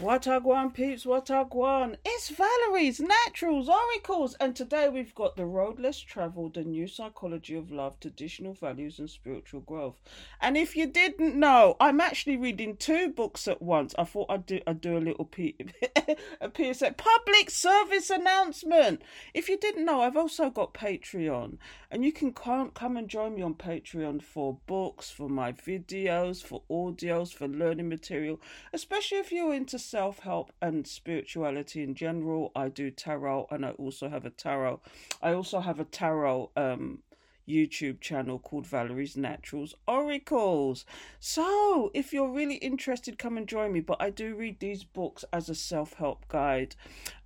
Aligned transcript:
What 0.00 0.26
I 0.26 0.38
want, 0.38 0.74
peeps, 0.74 1.06
what 1.06 1.30
I 1.30 1.42
want. 1.42 1.98
It's 2.04 2.30
Valerie's 2.30 2.98
Naturals 2.98 3.68
Oracles, 3.68 4.34
and 4.40 4.56
today 4.56 4.88
we've 4.88 5.14
got 5.14 5.36
The 5.36 5.46
Road 5.46 5.78
Less 5.78 6.00
Traveled, 6.00 6.56
a 6.56 6.64
new 6.64 6.88
psychology 6.88 7.54
of 7.54 7.70
love, 7.70 8.00
traditional 8.00 8.54
values, 8.54 8.98
and 8.98 9.08
spiritual 9.08 9.60
growth. 9.60 10.00
And 10.40 10.56
if 10.56 10.74
you 10.74 10.86
didn't 10.88 11.36
know, 11.38 11.76
I'm 11.78 12.00
actually 12.00 12.36
reading 12.36 12.76
two 12.76 13.10
books 13.10 13.46
at 13.46 13.62
once. 13.62 13.94
I 13.96 14.04
thought 14.04 14.30
I'd 14.30 14.46
do, 14.46 14.60
I'd 14.66 14.80
do 14.80 14.96
a 14.96 14.98
little 14.98 15.26
P- 15.26 15.56
a 16.40 16.50
PSA 16.52 16.94
public 16.96 17.50
service 17.50 18.10
announcement. 18.10 19.02
If 19.34 19.48
you 19.48 19.56
didn't 19.56 19.84
know, 19.84 20.00
I've 20.00 20.16
also 20.16 20.50
got 20.50 20.74
Patreon, 20.74 21.58
and 21.92 22.04
you 22.04 22.12
can 22.12 22.32
come 22.32 22.96
and 22.96 23.08
join 23.08 23.36
me 23.36 23.42
on 23.42 23.54
Patreon 23.54 24.22
for 24.22 24.58
books, 24.66 25.10
for 25.10 25.28
my 25.28 25.52
videos, 25.52 26.42
for 26.42 26.62
audios, 26.68 27.32
for 27.32 27.46
learning 27.46 27.88
material, 27.88 28.40
especially 28.72 29.18
if 29.18 29.30
you're 29.30 29.54
into 29.54 29.78
self 29.84 30.20
help 30.20 30.52
and 30.60 30.86
spirituality 30.86 31.82
in 31.82 31.94
general. 31.94 32.52
I 32.54 32.68
do 32.68 32.90
tarot 32.90 33.48
and 33.50 33.66
I 33.66 33.70
also 33.70 34.08
have 34.08 34.24
a 34.24 34.30
tarot. 34.30 34.80
I 35.22 35.32
also 35.32 35.60
have 35.60 35.80
a 35.80 35.84
tarot 35.84 36.50
um 36.56 37.02
YouTube 37.48 38.00
channel 38.00 38.38
called 38.38 38.66
Valerie's 38.66 39.16
Naturals 39.16 39.74
Oracles. 39.86 40.84
So, 41.18 41.90
if 41.94 42.12
you're 42.12 42.30
really 42.30 42.56
interested, 42.56 43.18
come 43.18 43.36
and 43.36 43.48
join 43.48 43.72
me. 43.72 43.80
But 43.80 44.00
I 44.00 44.10
do 44.10 44.34
read 44.34 44.60
these 44.60 44.84
books 44.84 45.24
as 45.32 45.48
a 45.48 45.54
self 45.54 45.94
help 45.94 46.28
guide, 46.28 46.76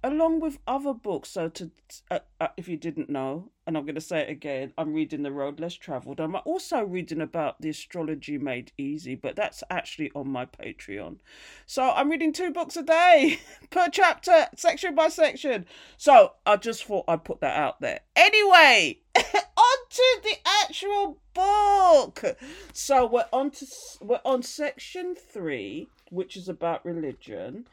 along 0.03 0.41
with 0.41 0.59
other 0.67 0.95
books. 0.95 1.31
So, 1.31 1.49
to 1.51 1.71
uh, 2.11 2.21
uh, 2.41 2.49
if 2.57 2.69
you 2.69 2.77
didn't 2.77 3.09
know, 3.09 3.51
and 3.67 3.77
I'm 3.77 3.85
going 3.85 3.95
to 3.95 4.01
say 4.01 4.21
it 4.21 4.31
again, 4.31 4.73
I'm 4.77 4.93
reading 4.93 5.23
The 5.23 5.33
Road 5.33 5.59
Less 5.59 5.75
Traveled. 5.75 6.21
I'm 6.21 6.37
also 6.45 6.83
reading 6.83 7.21
about 7.21 7.61
the 7.61 7.71
astrology 7.71 8.37
made 8.39 8.73
easy, 8.77 9.15
but 9.15 9.37
that's 9.37 9.63
actually 9.71 10.11
on 10.15 10.29
my 10.29 10.45
Patreon. 10.47 11.17
So, 11.65 11.91
I'm 11.91 12.11
reading 12.11 12.33
two 12.33 12.53
books 12.53 12.77
a 12.77 12.83
day 12.83 13.39
per 13.71 13.89
chapter, 13.91 14.49
section 14.57 14.95
by 14.95 15.09
section. 15.09 15.65
So, 15.97 16.33
I 16.45 16.57
just 16.57 16.85
thought 16.85 17.07
I'd 17.09 17.25
put 17.25 17.41
that 17.41 17.57
out 17.57 17.81
there. 17.81 18.01
Anyway. 18.15 19.01
On 19.17 19.77
to 19.89 20.21
the 20.23 20.37
actual 20.63 21.19
book. 21.33 22.37
So 22.75 23.07
we're 23.07 23.25
on 23.33 23.51
to 23.53 23.67
we're 24.03 24.21
on 24.25 24.43
section 24.43 25.15
three, 25.15 25.89
which 26.11 26.37
is 26.37 26.49
about 26.49 26.85
religion, 26.85 27.67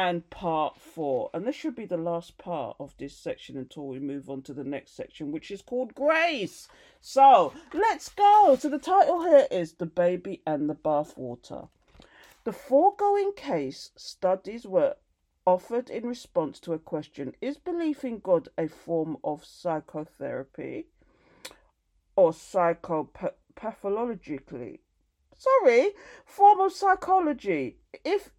and 0.00 0.28
part 0.30 0.78
four, 0.78 1.28
and 1.34 1.46
this 1.46 1.54
should 1.54 1.76
be 1.76 1.84
the 1.84 1.98
last 1.98 2.38
part 2.38 2.74
of 2.80 2.96
this 2.96 3.14
section 3.14 3.58
until 3.58 3.86
we 3.86 3.98
move 3.98 4.30
on 4.30 4.40
to 4.40 4.54
the 4.54 4.64
next 4.64 4.96
section, 4.96 5.30
which 5.30 5.50
is 5.50 5.60
called 5.60 5.94
grace. 5.94 6.68
So 7.02 7.52
let's 7.74 8.08
go. 8.08 8.56
So 8.58 8.70
the 8.70 8.78
title 8.78 9.24
here 9.24 9.46
is 9.50 9.74
the 9.74 9.84
baby 9.84 10.40
and 10.46 10.70
the 10.70 10.74
bathwater. 10.74 11.68
The 12.44 12.52
foregoing 12.54 13.32
case 13.36 13.90
studies 13.94 14.64
were 14.64 14.96
offered 15.44 15.90
in 15.90 16.06
response 16.06 16.58
to 16.60 16.72
a 16.72 16.78
question 16.78 17.34
Is 17.42 17.58
belief 17.58 18.02
in 18.02 18.20
God 18.20 18.48
a 18.56 18.68
form 18.68 19.18
of 19.22 19.44
psychotherapy? 19.44 20.86
or 22.16 22.32
psychopathologically. 22.32 24.78
Sorry, 25.36 25.90
form 26.24 26.60
of 26.60 26.72
psychology. 26.72 27.76
If 28.02 28.30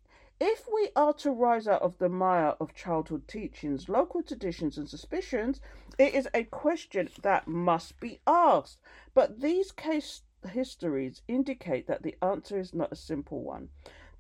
if 0.44 0.68
we 0.74 0.90
are 0.96 1.14
to 1.14 1.30
rise 1.30 1.68
out 1.68 1.84
of 1.84 2.00
the 2.00 2.10
mire 2.10 2.56
of 2.60 2.74
childhood 2.74 3.28
teachings, 3.28 3.88
local 3.88 4.24
traditions, 4.24 4.76
and 4.76 4.90
suspicions, 4.90 5.62
it 6.00 6.16
is 6.16 6.28
a 6.34 6.44
question 6.46 7.08
that 7.22 7.48
must 7.48 8.00
be 8.00 8.20
asked. 8.26 8.80
But 9.14 9.42
these 9.42 9.72
case 9.72 10.24
histories 10.50 11.22
indicate 11.28 11.86
that 11.86 12.02
the 12.02 12.18
answer 12.24 12.58
is 12.58 12.74
not 12.74 12.92
a 12.92 12.96
simple 12.96 13.44
one. 13.44 13.70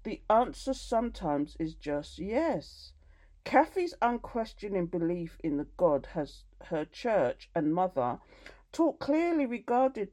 The 0.03 0.21
answer 0.29 0.75
sometimes 0.75 1.57
is 1.57 1.73
just 1.73 2.19
yes. 2.19 2.93
Kathy's 3.43 3.95
unquestioning 3.99 4.85
belief 4.85 5.39
in 5.43 5.57
the 5.57 5.67
God 5.75 6.09
has 6.13 6.43
her 6.65 6.85
church 6.85 7.49
and 7.55 7.73
mother 7.73 8.19
talk 8.71 8.99
clearly 8.99 9.47
regarded 9.47 10.09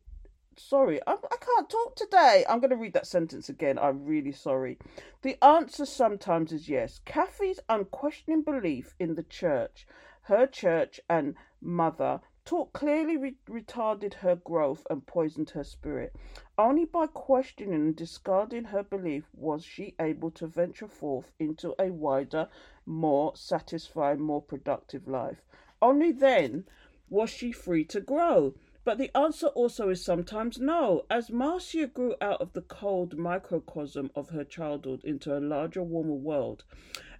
sorry 0.58 1.00
I, 1.06 1.12
I 1.12 1.36
can't 1.40 1.70
talk 1.70 1.96
today. 1.96 2.44
I'm 2.48 2.60
going 2.60 2.70
to 2.70 2.76
read 2.76 2.94
that 2.94 3.06
sentence 3.06 3.48
again. 3.48 3.78
I'm 3.78 4.04
really 4.04 4.32
sorry. 4.32 4.78
The 5.22 5.42
answer 5.44 5.86
sometimes 5.86 6.52
is 6.52 6.68
yes. 6.68 7.00
Kathy's 7.04 7.60
unquestioning 7.68 8.42
belief 8.42 8.94
in 8.98 9.14
the 9.14 9.22
church 9.22 9.86
her 10.28 10.46
church 10.46 11.00
and 11.08 11.34
mother 11.58 12.20
talk 12.44 12.74
clearly 12.74 13.16
re- 13.16 13.36
retarded 13.48 14.12
her 14.12 14.36
growth 14.36 14.86
and 14.90 15.06
poisoned 15.06 15.48
her 15.50 15.64
spirit. 15.64 16.14
Only 16.58 16.84
by 16.84 17.06
questioning 17.06 17.72
and 17.72 17.96
discarding 17.96 18.64
her 18.64 18.82
belief 18.82 19.24
was 19.32 19.64
she 19.64 19.94
able 19.98 20.30
to 20.32 20.46
venture 20.46 20.86
forth 20.86 21.32
into 21.38 21.74
a 21.78 21.90
wider 21.90 22.48
more 22.84 23.34
satisfying 23.36 24.20
more 24.20 24.42
productive 24.42 25.08
life. 25.08 25.46
Only 25.80 26.12
then 26.12 26.66
was 27.08 27.30
she 27.30 27.50
free 27.50 27.84
to 27.86 28.00
grow? 28.00 28.54
But 28.88 28.96
the 28.96 29.14
answer 29.14 29.48
also 29.48 29.90
is 29.90 30.02
sometimes 30.02 30.58
no, 30.58 31.04
as 31.10 31.28
Marcia 31.28 31.88
grew 31.88 32.14
out 32.22 32.40
of 32.40 32.54
the 32.54 32.62
cold 32.62 33.18
microcosm 33.18 34.10
of 34.14 34.30
her 34.30 34.44
childhood 34.44 35.04
into 35.04 35.36
a 35.36 35.40
larger, 35.40 35.82
warmer 35.82 36.14
world. 36.14 36.64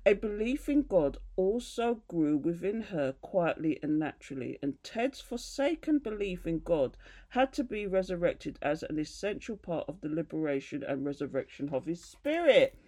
A 0.06 0.14
belief 0.14 0.70
in 0.70 0.84
God 0.84 1.18
also 1.36 2.00
grew 2.08 2.38
within 2.38 2.80
her 2.80 3.12
quietly 3.20 3.78
and 3.82 3.98
naturally, 3.98 4.58
and 4.62 4.82
Ted's 4.82 5.20
forsaken 5.20 5.98
belief 5.98 6.46
in 6.46 6.60
God 6.60 6.96
had 7.28 7.52
to 7.52 7.64
be 7.64 7.86
resurrected 7.86 8.58
as 8.62 8.82
an 8.82 8.98
essential 8.98 9.58
part 9.58 9.84
of 9.90 10.00
the 10.00 10.08
liberation 10.08 10.82
and 10.82 11.04
resurrection 11.04 11.68
of 11.74 11.84
his 11.84 12.02
spirit. 12.02 12.78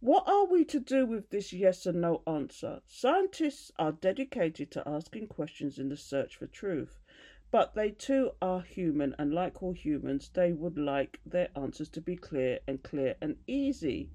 What 0.00 0.28
are 0.28 0.44
we 0.44 0.64
to 0.66 0.80
do 0.80 1.06
with 1.06 1.30
this 1.30 1.52
yes 1.52 1.86
and 1.86 2.00
no 2.00 2.22
answer? 2.26 2.82
Scientists 2.84 3.72
are 3.78 3.92
dedicated 3.92 4.70
to 4.72 4.86
asking 4.86 5.28
questions 5.28 5.78
in 5.78 5.88
the 5.88 5.96
search 5.96 6.36
for 6.36 6.48
truth, 6.48 6.98
but 7.52 7.74
they 7.74 7.90
too 7.90 8.32
are 8.40 8.62
human, 8.62 9.14
and 9.18 9.34
like 9.34 9.62
all 9.62 9.72
humans, 9.72 10.30
they 10.32 10.54
would 10.54 10.78
like 10.78 11.20
their 11.26 11.50
answers 11.54 11.90
to 11.90 12.00
be 12.00 12.16
clear 12.16 12.58
and 12.66 12.82
clear 12.82 13.14
and 13.20 13.36
easy. 13.46 14.08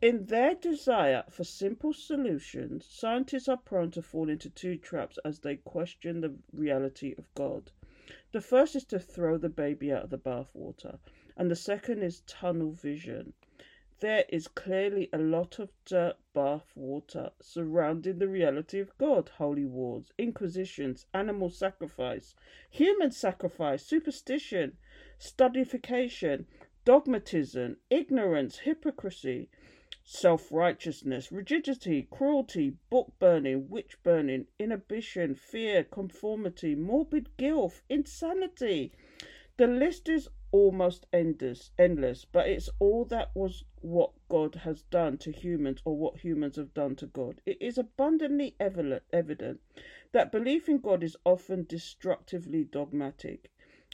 In 0.00 0.24
their 0.24 0.54
desire 0.54 1.24
for 1.28 1.44
simple 1.44 1.92
solutions, 1.92 2.86
scientists 2.88 3.48
are 3.48 3.58
prone 3.58 3.90
to 3.90 4.00
fall 4.00 4.30
into 4.30 4.48
two 4.48 4.78
traps 4.78 5.18
as 5.26 5.40
they 5.40 5.56
question 5.56 6.22
the 6.22 6.34
reality 6.52 7.14
of 7.18 7.26
God. 7.34 7.70
The 8.32 8.40
first 8.40 8.74
is 8.74 8.84
to 8.86 8.98
throw 8.98 9.36
the 9.36 9.50
baby 9.50 9.92
out 9.92 10.04
of 10.04 10.10
the 10.10 10.16
bathwater, 10.16 10.98
and 11.36 11.50
the 11.50 11.56
second 11.56 12.02
is 12.02 12.22
tunnel 12.26 12.72
vision. 12.72 13.34
There 14.00 14.26
is 14.28 14.46
clearly 14.46 15.08
a 15.12 15.18
lot 15.18 15.58
of 15.58 15.72
dirt 15.84 16.18
bath 16.32 16.70
water 16.76 17.32
surrounding 17.40 18.20
the 18.20 18.28
reality 18.28 18.78
of 18.78 18.96
God, 18.96 19.28
holy 19.28 19.64
wars, 19.64 20.12
inquisitions, 20.16 21.06
animal 21.12 21.50
sacrifice, 21.50 22.36
human 22.70 23.10
sacrifice, 23.10 23.84
superstition, 23.84 24.76
studification, 25.18 26.46
dogmatism, 26.84 27.78
ignorance, 27.90 28.58
hypocrisy, 28.58 29.50
self 30.04 30.52
righteousness, 30.52 31.32
rigidity, 31.32 32.06
cruelty, 32.08 32.74
book 32.90 33.12
burning, 33.18 33.68
witch 33.68 34.00
burning, 34.04 34.46
inhibition, 34.60 35.34
fear, 35.34 35.82
conformity, 35.82 36.76
morbid 36.76 37.36
guilt, 37.36 37.82
insanity. 37.88 38.92
The 39.56 39.66
list 39.66 40.08
is 40.08 40.28
almost 40.50 41.06
endless, 41.12 41.70
endless, 41.78 42.24
but 42.24 42.48
it's 42.48 42.70
all 42.78 43.04
that 43.04 43.30
was 43.34 43.64
what 43.80 44.12
God 44.28 44.54
has 44.54 44.82
done 44.82 45.18
to 45.18 45.30
humans 45.32 45.80
or 45.84 45.96
what 45.96 46.18
humans 46.18 46.56
have 46.56 46.74
done 46.74 46.96
to 46.96 47.06
God. 47.06 47.40
It 47.44 47.60
is 47.60 47.78
abundantly 47.78 48.56
evident 48.58 49.60
that 50.12 50.32
belief 50.32 50.68
in 50.68 50.78
God 50.78 51.02
is 51.02 51.16
often 51.24 51.64
destructively 51.64 52.64
dogmatic. 52.64 53.50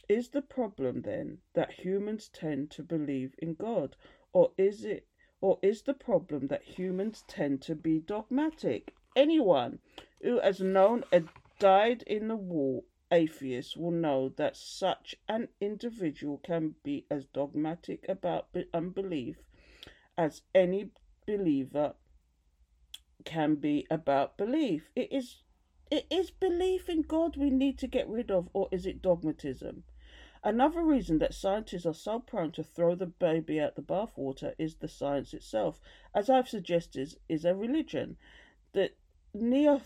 Is 0.09 0.29
the 0.29 0.43
problem 0.43 1.03
then 1.03 1.39
that 1.55 1.73
humans 1.73 2.29
tend 2.29 2.71
to 2.73 2.83
believe 2.83 3.35
in 3.39 3.55
God, 3.55 3.97
or 4.33 4.53
is 4.59 4.85
it 4.85 5.07
or 5.41 5.59
is 5.63 5.83
the 5.83 5.95
problem 5.95 6.47
that 6.49 6.63
humans 6.63 7.25
tend 7.27 7.63
to 7.63 7.75
be 7.75 7.99
dogmatic? 8.01 8.95
Anyone 9.17 9.79
who 10.23 10.41
has 10.41 10.61
known 10.61 11.05
a 11.13 11.23
dyed 11.59 12.03
in 12.03 12.29
the 12.29 12.37
wool 12.37 12.85
atheists 13.15 13.77
will 13.77 13.93
know 13.93 14.29
that 14.29 14.57
such 14.57 15.15
an 15.29 15.49
individual 15.61 16.39
can 16.39 16.75
be 16.83 17.07
as 17.09 17.25
dogmatic 17.27 18.05
about 18.09 18.49
unbelief 18.75 19.37
as 20.19 20.43
any 20.55 20.91
believer 21.27 21.95
can 23.25 23.55
be 23.55 23.87
about 23.89 24.37
belief. 24.37 24.91
It 24.97 25.13
is 25.13 25.43
it 25.91 26.07
is 26.11 26.31
belief 26.31 26.89
in 26.89 27.03
God 27.03 27.37
we 27.37 27.51
need 27.51 27.79
to 27.79 27.87
get 27.87 28.09
rid 28.09 28.31
of, 28.31 28.49
or 28.53 28.69
is 28.73 28.85
it 28.85 29.01
dogmatism? 29.01 29.85
Another 30.43 30.83
reason 30.83 31.19
that 31.19 31.35
scientists 31.35 31.87
are 31.87 31.95
so 31.95 32.19
prone 32.19 32.53
to 32.53 32.63
throw 32.63 32.95
the 32.95 33.07
baby 33.07 33.61
out 33.61 33.77
the 33.77 33.83
bathwater 33.83 34.55
is 34.59 34.75
the 34.77 34.89
science 34.89 35.33
itself. 35.33 35.81
As 36.15 36.29
I've 36.29 36.49
suggested, 36.49 37.17
is 37.29 37.45
a 37.45 37.55
religion. 37.55 38.17
The 38.73 38.91
neo 39.33 39.81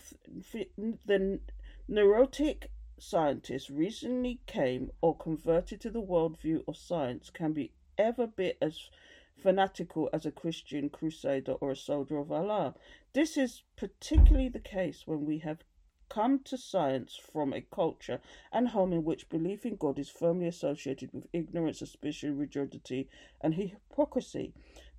the 1.05 1.39
neurotic 1.87 2.71
scientists 3.01 3.69
recently 3.69 4.39
came 4.45 4.91
or 5.01 5.15
converted 5.17 5.81
to 5.81 5.89
the 5.89 6.01
worldview 6.01 6.63
of 6.67 6.77
science 6.77 7.29
can 7.29 7.53
be 7.53 7.71
ever 7.97 8.27
bit 8.27 8.57
as 8.61 8.89
fanatical 9.37 10.09
as 10.11 10.25
a 10.25 10.31
Christian 10.31 10.89
crusader 10.89 11.53
or 11.53 11.71
a 11.71 11.75
soldier 11.75 12.17
of 12.17 12.31
Allah. 12.31 12.75
This 13.13 13.37
is 13.37 13.63
particularly 13.75 14.49
the 14.49 14.59
case 14.59 15.03
when 15.05 15.25
we 15.25 15.39
have 15.39 15.63
come 16.09 16.39
to 16.39 16.57
science 16.57 17.15
from 17.15 17.53
a 17.53 17.61
culture 17.61 18.19
and 18.51 18.69
home 18.69 18.91
in 18.91 19.03
which 19.03 19.29
belief 19.29 19.65
in 19.65 19.75
God 19.75 19.99
is 19.99 20.09
firmly 20.09 20.47
associated 20.47 21.11
with 21.13 21.27
ignorance, 21.31 21.79
suspicion, 21.79 22.37
rigidity, 22.37 23.07
and 23.41 23.53
hypocrisy. 23.53 24.53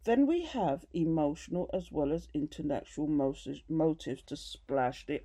Then 0.04 0.26
we 0.26 0.44
have 0.44 0.86
emotional 0.94 1.68
as 1.74 1.92
well 1.92 2.12
as 2.12 2.28
intellectual 2.32 3.06
motives 3.06 4.22
to 4.22 4.36
splash 4.36 5.04
the 5.04 5.22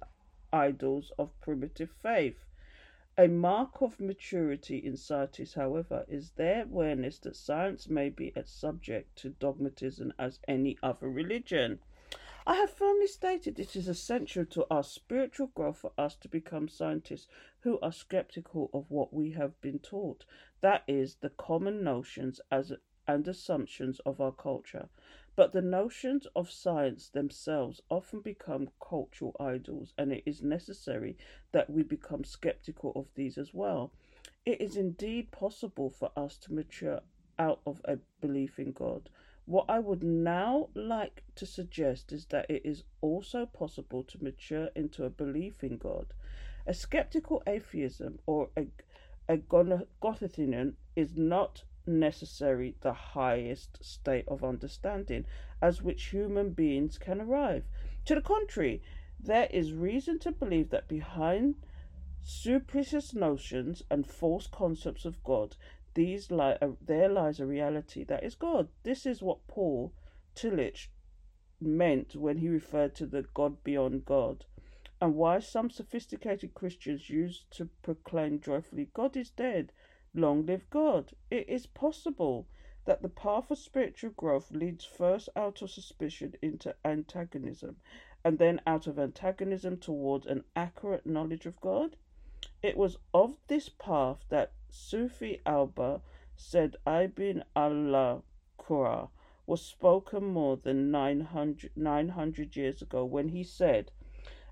idols 0.52 1.12
of 1.18 1.40
primitive 1.40 1.92
faith. 2.02 2.45
A 3.18 3.30
mark 3.30 3.82
of 3.82 4.02
maturity 4.02 4.78
in 4.78 4.98
scientists, 4.98 5.54
however, 5.54 6.06
is 6.10 6.32
their 6.32 6.64
awareness 6.64 7.18
that 7.20 7.38
science 7.38 7.88
may 7.88 8.10
be 8.10 8.36
as 8.36 8.50
subject 8.50 9.16
to 9.20 9.30
dogmatism 9.30 10.12
as 10.20 10.40
any 10.50 10.78
other 10.84 11.10
religion. 11.10 11.80
I 12.46 12.56
have 12.56 12.72
firmly 12.72 13.08
stated 13.08 13.58
it 13.58 13.74
is 13.74 13.88
essential 13.88 14.46
to 14.48 14.68
our 14.70 14.84
spiritual 14.84 15.48
growth 15.48 15.78
for 15.78 15.94
us 15.98 16.18
to 16.18 16.28
become 16.28 16.68
scientists 16.68 17.30
who 17.62 17.80
are 17.80 17.94
skeptical 17.94 18.70
of 18.74 18.92
what 18.92 19.14
we 19.14 19.32
have 19.32 19.62
been 19.62 19.80
taught, 19.80 20.26
that 20.60 20.84
is, 20.86 21.16
the 21.16 21.30
common 21.30 21.86
notions 21.86 22.42
as 22.52 22.74
and 23.08 23.28
assumptions 23.28 24.00
of 24.00 24.20
our 24.20 24.32
culture. 24.32 24.90
But 25.36 25.52
the 25.52 25.62
notions 25.62 26.28
of 26.36 26.50
science 26.50 27.10
themselves 27.10 27.82
often 27.90 28.22
become 28.22 28.70
cultural 28.80 29.36
idols, 29.40 29.94
and 29.98 30.14
it 30.14 30.24
is 30.26 30.42
necessary 30.42 31.18
that 31.52 31.70
we 31.70 31.84
become 31.84 32.24
skeptical 32.24 32.94
of 32.96 33.08
these 33.16 33.38
as 33.38 33.54
well. 33.54 33.92
It 34.46 34.62
is 34.62 34.78
indeed 34.78 35.32
possible 35.32 35.90
for 35.90 36.12
us 36.16 36.38
to 36.38 36.54
mature 36.54 37.02
out 37.38 37.60
of 37.66 37.82
a 37.84 37.98
belief 38.22 38.60
in 38.60 38.72
God. 38.72 39.10
What 39.46 39.66
I 39.70 39.80
would 39.80 40.04
now 40.04 40.70
like 40.74 41.24
to 41.36 41.46
suggest 41.46 42.12
is 42.12 42.26
that 42.28 42.50
it 42.50 42.62
is 42.66 42.84
also 43.02 43.46
possible 43.46 44.04
to 44.04 44.24
mature 44.24 44.70
into 44.76 45.04
a 45.04 45.10
belief 45.10 45.64
in 45.64 45.78
God. 45.78 46.14
A 46.66 46.74
skeptical 46.74 47.44
atheism 47.46 48.20
or 48.26 48.50
a, 48.58 48.68
a 49.28 49.38
Gnosticism 49.38 50.78
is 50.96 51.16
not 51.16 51.64
necessary 51.88 52.76
the 52.82 52.94
highest 52.94 53.84
state 53.84 54.26
of 54.28 54.44
understanding 54.44 55.26
as 55.62 55.82
which 55.82 56.06
human 56.06 56.52
beings 56.52 56.98
can 56.98 57.22
arrive. 57.22 57.64
To 58.06 58.16
the 58.16 58.22
contrary, 58.22 58.82
there 59.20 59.48
is 59.52 59.74
reason 59.74 60.20
to 60.20 60.32
believe 60.32 60.70
that 60.70 60.88
behind 60.88 61.56
superstitious 62.22 63.14
notions 63.14 63.84
and 63.90 64.06
false 64.06 64.48
concepts 64.48 65.06
of 65.06 65.24
God, 65.24 65.56
these 65.94 66.30
lie, 66.30 66.58
uh, 66.62 66.70
there 66.86 67.10
lies 67.10 67.40
a 67.40 67.46
reality 67.46 68.04
that 68.04 68.24
is 68.24 68.36
God. 68.36 68.68
This 68.84 69.06
is 69.06 69.22
what 69.22 69.48
Paul 69.48 69.94
Tillich 70.36 70.88
meant 71.62 72.16
when 72.16 72.38
he 72.38 72.50
referred 72.50 72.96
to 72.96 73.06
the 73.06 73.26
God 73.34 73.64
beyond 73.64 74.06
God, 74.06 74.46
and 75.02 75.16
why 75.16 75.40
some 75.40 75.70
sophisticated 75.70 76.54
Christians 76.54 77.10
used 77.10 77.50
to 77.52 77.70
proclaim 77.82 78.42
joyfully, 78.42 78.90
God 78.94 79.16
is 79.16 79.30
dead, 79.30 79.72
Long 80.18 80.46
live 80.46 80.70
God! 80.70 81.12
It 81.30 81.50
is 81.50 81.66
possible 81.66 82.48
that 82.86 83.02
the 83.02 83.10
path 83.10 83.52
of 83.52 83.58
spiritual 83.58 84.12
growth 84.12 84.50
leads 84.50 84.86
first 84.86 85.28
out 85.36 85.62
of 85.62 85.70
suspicion 85.70 86.36
into 86.42 86.74
antagonism, 86.86 87.76
and 88.24 88.40
then 88.40 88.62
out 88.66 88.88
of 88.88 88.98
antagonism 88.98 89.78
towards 89.78 90.26
an 90.26 90.46
accurate 90.56 91.06
knowledge 91.06 91.46
of 91.46 91.60
God. 91.60 91.98
It 92.64 92.78
was 92.78 92.98
of 93.14 93.36
this 93.48 93.68
path 93.68 94.24
that 94.30 94.54
Sufi 94.70 95.42
Alba 95.46 96.02
said 96.38 96.78
Ibn 96.88 97.44
Allah 97.54 98.24
Qura 98.58 99.10
was 99.46 99.62
spoken 99.62 100.24
more 100.24 100.56
than 100.56 100.92
900, 100.92 101.72
900 101.76 102.56
years 102.56 102.82
ago 102.82 103.04
when 103.04 103.28
he 103.28 103.44
said, 103.44 103.92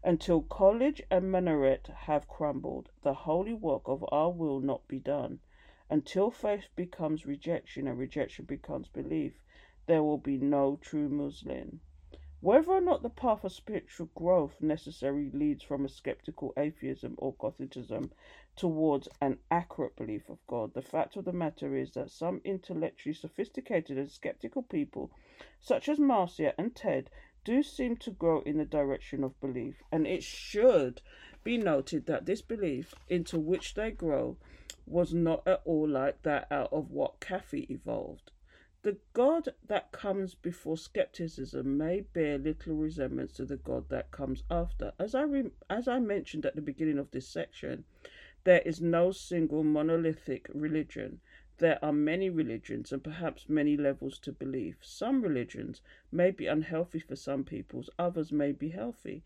Until 0.04 0.42
college 0.42 1.02
and 1.10 1.32
minaret 1.32 1.88
have 1.88 2.28
crumbled, 2.28 2.90
the 3.02 3.14
holy 3.14 3.54
work 3.54 3.84
of 3.86 4.04
our 4.12 4.30
will 4.30 4.60
not 4.60 4.86
be 4.90 5.00
done. 5.00 5.40
Until 5.94 6.32
faith 6.32 6.70
becomes 6.76 7.28
rejection 7.28 7.88
and 7.88 8.00
rejection 8.00 8.46
becomes 8.46 8.88
belief, 8.88 9.44
there 9.86 10.02
will 10.02 10.18
be 10.18 10.40
no 10.40 10.80
true 10.82 11.08
Muslim. 11.08 11.82
Whether 12.42 12.72
or 12.72 12.82
not 12.82 13.04
the 13.04 13.12
path 13.12 13.44
of 13.44 13.52
spiritual 13.52 14.10
growth 14.16 14.60
necessarily 14.60 15.30
leads 15.30 15.62
from 15.62 15.86
a 15.86 15.88
skeptical 15.88 16.52
atheism 16.58 17.14
or 17.20 17.36
Gnosticism 17.40 18.12
towards 18.56 19.08
an 19.22 19.38
accurate 19.52 19.96
belief 19.96 20.30
of 20.30 20.40
God, 20.48 20.74
the 20.74 20.82
fact 20.82 21.16
of 21.16 21.26
the 21.26 21.32
matter 21.32 21.76
is 21.76 21.92
that 21.92 22.10
some 22.10 22.42
intellectually 22.44 23.14
sophisticated 23.14 23.96
and 23.96 24.10
skeptical 24.10 24.64
people, 24.64 25.12
such 25.60 25.88
as 25.88 26.00
Marcia 26.00 26.60
and 26.60 26.76
Ted, 26.76 27.12
do 27.44 27.62
seem 27.62 27.98
to 27.98 28.10
grow 28.10 28.42
in 28.42 28.58
the 28.58 28.66
direction 28.66 29.24
of 29.24 29.40
belief, 29.40 29.84
and 29.92 30.08
it 30.08 30.24
should 30.24 31.04
be 31.44 31.56
noted 31.56 32.08
that 32.08 32.26
this 32.26 32.42
belief 32.42 32.96
into 33.10 33.38
which 33.38 33.76
they 33.76 33.92
grow 33.92 34.38
was 34.86 35.14
not 35.14 35.48
at 35.48 35.62
all 35.66 35.88
like 35.88 36.22
that 36.24 36.48
out 36.52 36.72
of 36.74 36.92
what 36.92 37.20
Kathy 37.20 37.66
evolved. 37.70 38.32
The 38.84 38.98
God 39.14 39.54
that 39.68 39.94
comes 39.94 40.36
before 40.36 40.76
skepticism 40.76 41.78
may 41.78 42.02
bear 42.02 42.38
little 42.38 42.76
resemblance 42.76 43.32
to 43.34 43.46
the 43.46 43.56
God 43.56 43.88
that 43.88 44.12
comes 44.12 44.44
after. 44.52 44.92
As 45.00 45.16
I 45.16 45.22
re- 45.22 45.52
as 45.70 45.88
I 45.88 46.00
mentioned 46.00 46.46
at 46.46 46.56
the 46.56 46.62
beginning 46.62 46.98
of 46.98 47.12
this 47.12 47.26
section, 47.26 47.86
there 48.44 48.62
is 48.66 48.82
no 48.82 49.14
single 49.14 49.64
monolithic 49.64 50.50
religion. 50.54 51.22
There 51.60 51.80
are 51.82 51.94
many 51.94 52.30
religions 52.30 52.92
and 52.92 53.02
perhaps 53.02 53.48
many 53.48 53.78
levels 53.78 54.20
to 54.20 54.34
belief. 54.34 54.76
Some 54.82 55.22
religions 55.22 55.80
may 56.12 56.32
be 56.32 56.48
unhealthy 56.48 57.00
for 57.00 57.16
some 57.16 57.46
peoples, 57.46 57.90
others 57.98 58.34
may 58.34 58.52
be 58.52 58.68
healthy. 58.68 59.24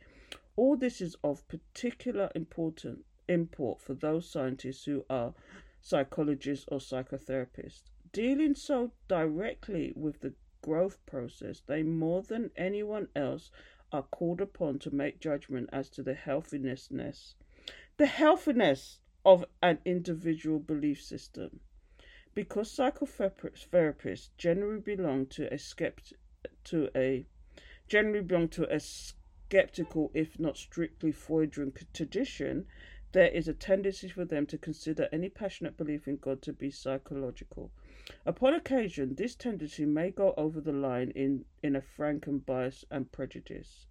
All 0.56 0.78
this 0.78 1.02
is 1.02 1.16
of 1.24 1.48
particular 1.48 2.32
importance 2.36 3.06
import 3.28 3.82
for 3.82 3.94
those 3.94 4.30
scientists 4.30 4.86
who 4.86 5.06
are 5.10 5.34
psychologists 5.82 6.66
or 6.70 6.80
psychotherapists. 6.80 7.84
Dealing 8.12 8.56
so 8.56 8.92
directly 9.08 9.94
with 9.96 10.22
the 10.22 10.34
growth 10.62 10.98
process, 11.06 11.62
they 11.68 11.84
more 11.84 12.24
than 12.24 12.52
anyone 12.56 13.08
else 13.16 13.52
are 13.92 14.04
called 14.04 14.42
upon 14.42 14.80
to 14.80 14.92
make 14.94 15.20
judgment 15.20 15.70
as 15.72 15.90
to 15.90 16.04
the 16.04 16.14
healthiness, 16.14 16.90
the 17.98 18.06
healthiness 18.06 19.00
of 19.26 19.46
an 19.62 19.80
individual 19.86 20.60
belief 20.60 21.02
system. 21.02 21.60
Because 22.34 22.76
psychotherapists 22.76 24.30
generally 24.38 24.80
belong 24.80 25.26
to 25.28 25.52
a 25.54 25.58
skept 25.58 26.14
to 26.66 26.90
a 26.96 27.26
generally 27.88 28.22
belong 28.22 28.50
to 28.50 28.74
a 28.74 28.80
skeptical, 28.80 30.12
if 30.14 30.40
not 30.40 30.58
strictly 30.58 31.12
Freudian 31.12 31.72
tradition, 31.94 32.68
there 33.18 33.30
is 33.30 33.48
a 33.48 33.54
tendency 33.54 34.08
for 34.08 34.26
them 34.26 34.46
to 34.46 34.60
consider 34.60 35.10
any 35.12 35.28
passionate 35.28 35.76
belief 35.76 36.08
in 36.08 36.18
God 36.18 36.40
to 36.44 36.54
be 36.54 36.70
psychological. 36.70 37.72
Upon 38.28 38.54
occasion, 38.54 39.16
this 39.16 39.34
tendency 39.34 39.88
may 39.88 40.12
go 40.12 40.36
over 40.38 40.62
the 40.62 40.72
line 40.72 41.10
in, 41.16 41.46
in 41.64 41.76
a 41.76 41.82
frank 41.82 42.28
and 42.28 42.46
bias 42.46 42.86
and 42.92 43.12
prejudice. 43.12 43.88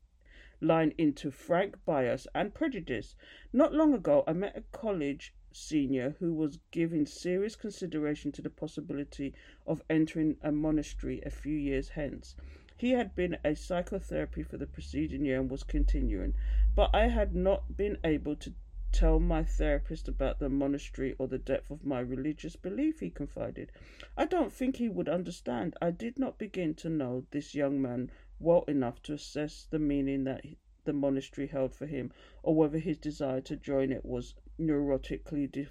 Line 0.61 0.95
into 0.97 1.33
frank 1.33 1.75
bias 1.85 2.29
and 2.37 2.55
prejudice. 2.55 3.17
Not 3.53 3.75
long 3.75 3.95
ago, 3.95 4.23
I 4.29 4.33
met 4.33 4.57
a 4.57 4.63
college 4.71 5.35
senior 5.51 6.15
who 6.21 6.33
was 6.33 6.61
giving 6.71 7.05
serious 7.05 7.57
consideration 7.57 8.31
to 8.31 8.43
the 8.43 8.49
possibility 8.49 9.35
of 9.67 9.83
entering 9.91 10.37
a 10.41 10.53
monastery 10.53 11.21
a 11.27 11.31
few 11.31 11.57
years 11.57 11.89
hence. 11.89 12.37
He 12.77 12.93
had 12.93 13.17
been 13.17 13.39
a 13.45 13.57
psychotherapy 13.57 14.45
for 14.45 14.57
the 14.57 14.69
preceding 14.69 15.25
year 15.25 15.41
and 15.41 15.51
was 15.51 15.65
continuing, 15.65 16.35
but 16.77 16.91
I 16.95 17.09
had 17.09 17.35
not 17.35 17.77
been 17.77 17.99
able 18.05 18.37
to 18.37 18.55
tell 18.93 19.21
my 19.21 19.45
therapist 19.45 20.09
about 20.09 20.39
the 20.39 20.49
monastery 20.49 21.15
or 21.19 21.29
the 21.29 21.39
depth 21.39 21.71
of 21.71 21.85
my 21.85 22.01
religious 22.01 22.57
belief, 22.57 23.01
he 23.01 23.11
confided. 23.11 23.71
I 24.17 24.25
don't 24.25 24.53
think 24.53 24.77
he 24.77 24.89
would 24.89 25.09
understand. 25.09 25.77
I 25.83 25.91
did 25.91 26.19
not 26.19 26.39
begin 26.39 26.75
to 26.77 26.89
know 26.89 27.25
this 27.31 27.55
young 27.55 27.83
man 27.83 28.11
well 28.39 28.65
enough 28.69 29.03
to 29.03 29.15
assess 29.15 29.67
the 29.71 29.79
meaning 29.79 30.25
that 30.25 30.45
the 30.85 30.93
monastery 30.93 31.47
held 31.47 31.75
for 31.75 31.87
him, 31.87 32.13
or 32.43 32.55
whether 32.55 32.79
his 32.79 32.99
desire 32.99 33.41
to 33.43 33.57
join 33.57 33.91
it 33.91 34.05
was 34.05 34.35
neurotically 34.59 35.51
de- 35.51 35.69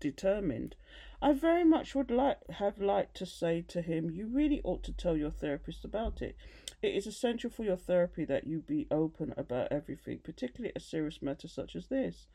determined. 0.00 0.76
I 1.22 1.32
very 1.32 1.64
much 1.64 1.94
would 1.94 2.10
like 2.10 2.38
have 2.50 2.80
liked 2.80 3.16
to 3.16 3.26
say 3.26 3.62
to 3.68 3.82
him, 3.82 4.10
You 4.10 4.26
really 4.26 4.60
ought 4.62 4.82
to 4.84 4.92
tell 4.92 5.16
your 5.16 5.30
therapist 5.30 5.84
about 5.84 6.22
it. 6.22 6.36
It 6.80 6.94
is 6.94 7.08
essential 7.08 7.50
for 7.50 7.64
your 7.64 7.76
therapy 7.76 8.24
that 8.26 8.46
you 8.46 8.60
be 8.60 8.86
open 8.90 9.34
about 9.36 9.72
everything, 9.72 10.18
particularly 10.18 10.72
a 10.76 10.80
serious 10.80 11.20
matter 11.20 11.48
such 11.48 11.74
as 11.74 11.88
this. 11.88 12.28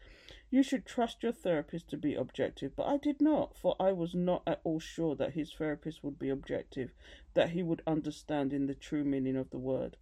You 0.50 0.63
should 0.63 0.85
trust 0.85 1.23
your 1.23 1.31
therapist 1.31 1.89
to 1.89 1.97
be 1.97 2.13
objective, 2.13 2.75
but 2.75 2.88
I 2.88 2.97
did 2.97 3.21
not, 3.21 3.55
for 3.57 3.75
I 3.79 3.93
was 3.93 4.13
not 4.13 4.43
at 4.45 4.59
all 4.65 4.79
sure 4.79 5.15
that 5.15 5.33
his 5.33 5.53
therapist 5.53 6.03
would 6.03 6.19
be 6.19 6.29
objective, 6.29 6.91
that 7.33 7.51
he 7.51 7.63
would 7.63 7.81
understand 7.88 8.51
in 8.51 8.67
the 8.67 8.75
true 8.75 9.05
meaning 9.05 9.38
of 9.38 9.50
the 9.50 9.57
word. 9.57 9.95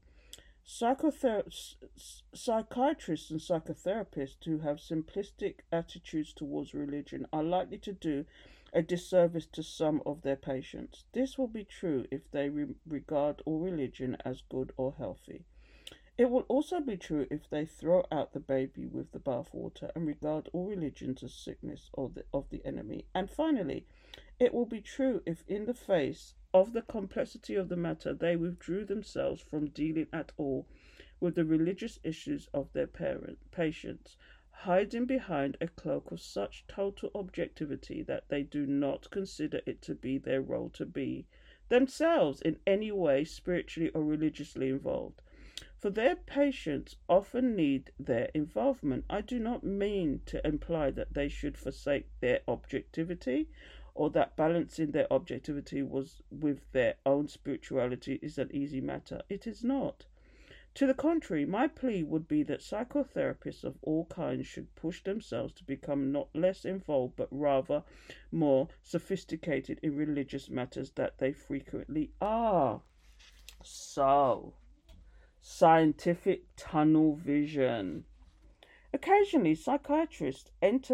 Psychother- 0.63 1.45
psychiatrists 2.33 3.29
and 3.29 3.39
psychotherapists 3.39 4.45
who 4.45 4.60
have 4.60 4.77
simplistic 4.77 5.60
attitudes 5.71 6.33
towards 6.33 6.74
religion 6.74 7.27
are 7.31 7.43
likely 7.43 7.77
to 7.77 7.93
do 7.93 8.25
a 8.74 8.82
disservice 8.82 9.46
to 9.48 9.63
some 9.63 10.01
of 10.06 10.22
their 10.22 10.36
patients. 10.36 11.04
This 11.13 11.38
will 11.38 11.48
be 11.48 11.63
true 11.63 12.06
if 12.12 12.30
they 12.32 12.50
re- 12.50 12.75
regard 12.88 13.42
all 13.46 13.60
religion 13.60 14.18
as 14.24 14.42
good 14.50 14.72
or 14.78 14.96
healthy. 14.98 15.44
It 16.18 16.30
will 16.30 16.46
also 16.50 16.80
be 16.80 16.98
true 16.98 17.25
if 17.32 17.50
they 17.50 17.66
throw 17.66 18.06
out 18.12 18.34
the 18.34 18.40
baby 18.40 18.86
with 18.86 19.12
the 19.12 19.20
bathwater 19.20 19.90
and 19.96 20.06
regard 20.06 20.50
all 20.54 20.66
religions 20.66 21.24
as 21.24 21.34
sickness 21.34 21.90
of 21.96 22.13
the, 22.13 22.25
of 22.34 22.50
the 22.50 22.63
enemy. 22.66 23.06
And 23.16 23.30
finally, 23.30 23.86
it 24.40 24.54
will 24.54 24.66
be 24.66 24.82
true 24.82 25.24
if, 25.25 25.44
in 25.48 25.66
the 25.66 25.74
face 25.74 26.36
of 26.54 26.74
the 26.74 26.82
complexity 26.82 27.56
of 27.56 27.70
the 27.70 27.75
matter, 27.75 28.13
they 28.13 28.36
withdrew 28.36 28.86
themselves 28.86 29.42
from 29.42 29.70
dealing 29.70 30.08
at 30.13 30.32
all 30.38 30.68
with 31.20 31.36
the 31.36 31.46
religious 31.46 32.00
issues 32.04 32.48
of 32.54 32.74
their 32.74 32.88
parent, 32.88 33.38
patients, 33.51 34.18
hiding 34.63 35.06
behind 35.06 35.58
a 35.60 35.68
cloak 35.68 36.12
of 36.12 36.20
such 36.20 36.65
total 36.68 37.10
objectivity 37.15 38.01
that 38.01 38.30
they 38.30 38.44
do 38.44 38.65
not 38.65 39.10
consider 39.12 39.62
it 39.65 39.82
to 39.82 39.96
be 39.96 40.18
their 40.18 40.41
role 40.41 40.70
to 40.70 40.86
be 40.86 41.25
themselves 41.70 42.41
in 42.41 42.60
any 42.68 42.91
way 42.91 43.24
spiritually 43.24 43.89
or 43.89 44.03
religiously 44.03 44.70
involved 44.70 45.22
for 45.82 45.89
their 45.89 46.15
patients 46.15 46.96
often 47.10 47.56
need 47.56 47.91
their 48.00 48.30
involvement. 48.36 49.03
I 49.10 49.22
do 49.22 49.39
not 49.39 49.63
mean 49.63 50.22
to 50.27 50.46
imply 50.46 50.91
that 50.91 51.15
they 51.15 51.27
should 51.27 51.58
forsake 51.58 52.08
their 52.20 52.41
objectivity 52.48 53.50
or 53.96 54.12
that 54.12 54.36
balancing 54.36 54.91
their 54.91 55.12
objectivity 55.12 55.82
was 55.82 56.22
with 56.30 56.72
their 56.72 56.96
own 57.03 57.27
spirituality 57.27 58.20
is 58.22 58.38
an 58.38 58.50
easy 58.53 58.80
matter. 58.80 59.24
It 59.27 59.48
is 59.48 59.63
not. 59.63 60.06
To 60.75 60.88
the 60.88 60.94
contrary, 60.94 61.46
my 61.46 61.68
plea 61.68 62.01
would 62.01 62.30
be 62.30 62.44
that 62.44 62.62
psychotherapists 62.62 63.66
of 63.66 63.78
all 63.82 64.06
kinds 64.06 64.48
should 64.48 64.74
push 64.74 65.04
themselves 65.04 65.54
to 65.56 65.66
become 65.66 66.13
not 66.13 66.34
less 66.34 66.63
involved 66.63 67.18
but 67.18 67.28
rather 67.30 67.84
more 68.32 68.70
sophisticated 68.82 69.80
in 69.84 69.98
religious 69.98 70.50
matters 70.50 70.92
that 70.92 71.18
they 71.18 71.34
frequently 71.34 72.12
are. 72.22 72.82
So, 73.62 74.54
scientific 75.42 76.46
tunnel 76.56 77.16
vision. 77.16 78.06
Occasionally, 78.94 79.56
psychiatrists 79.56 80.51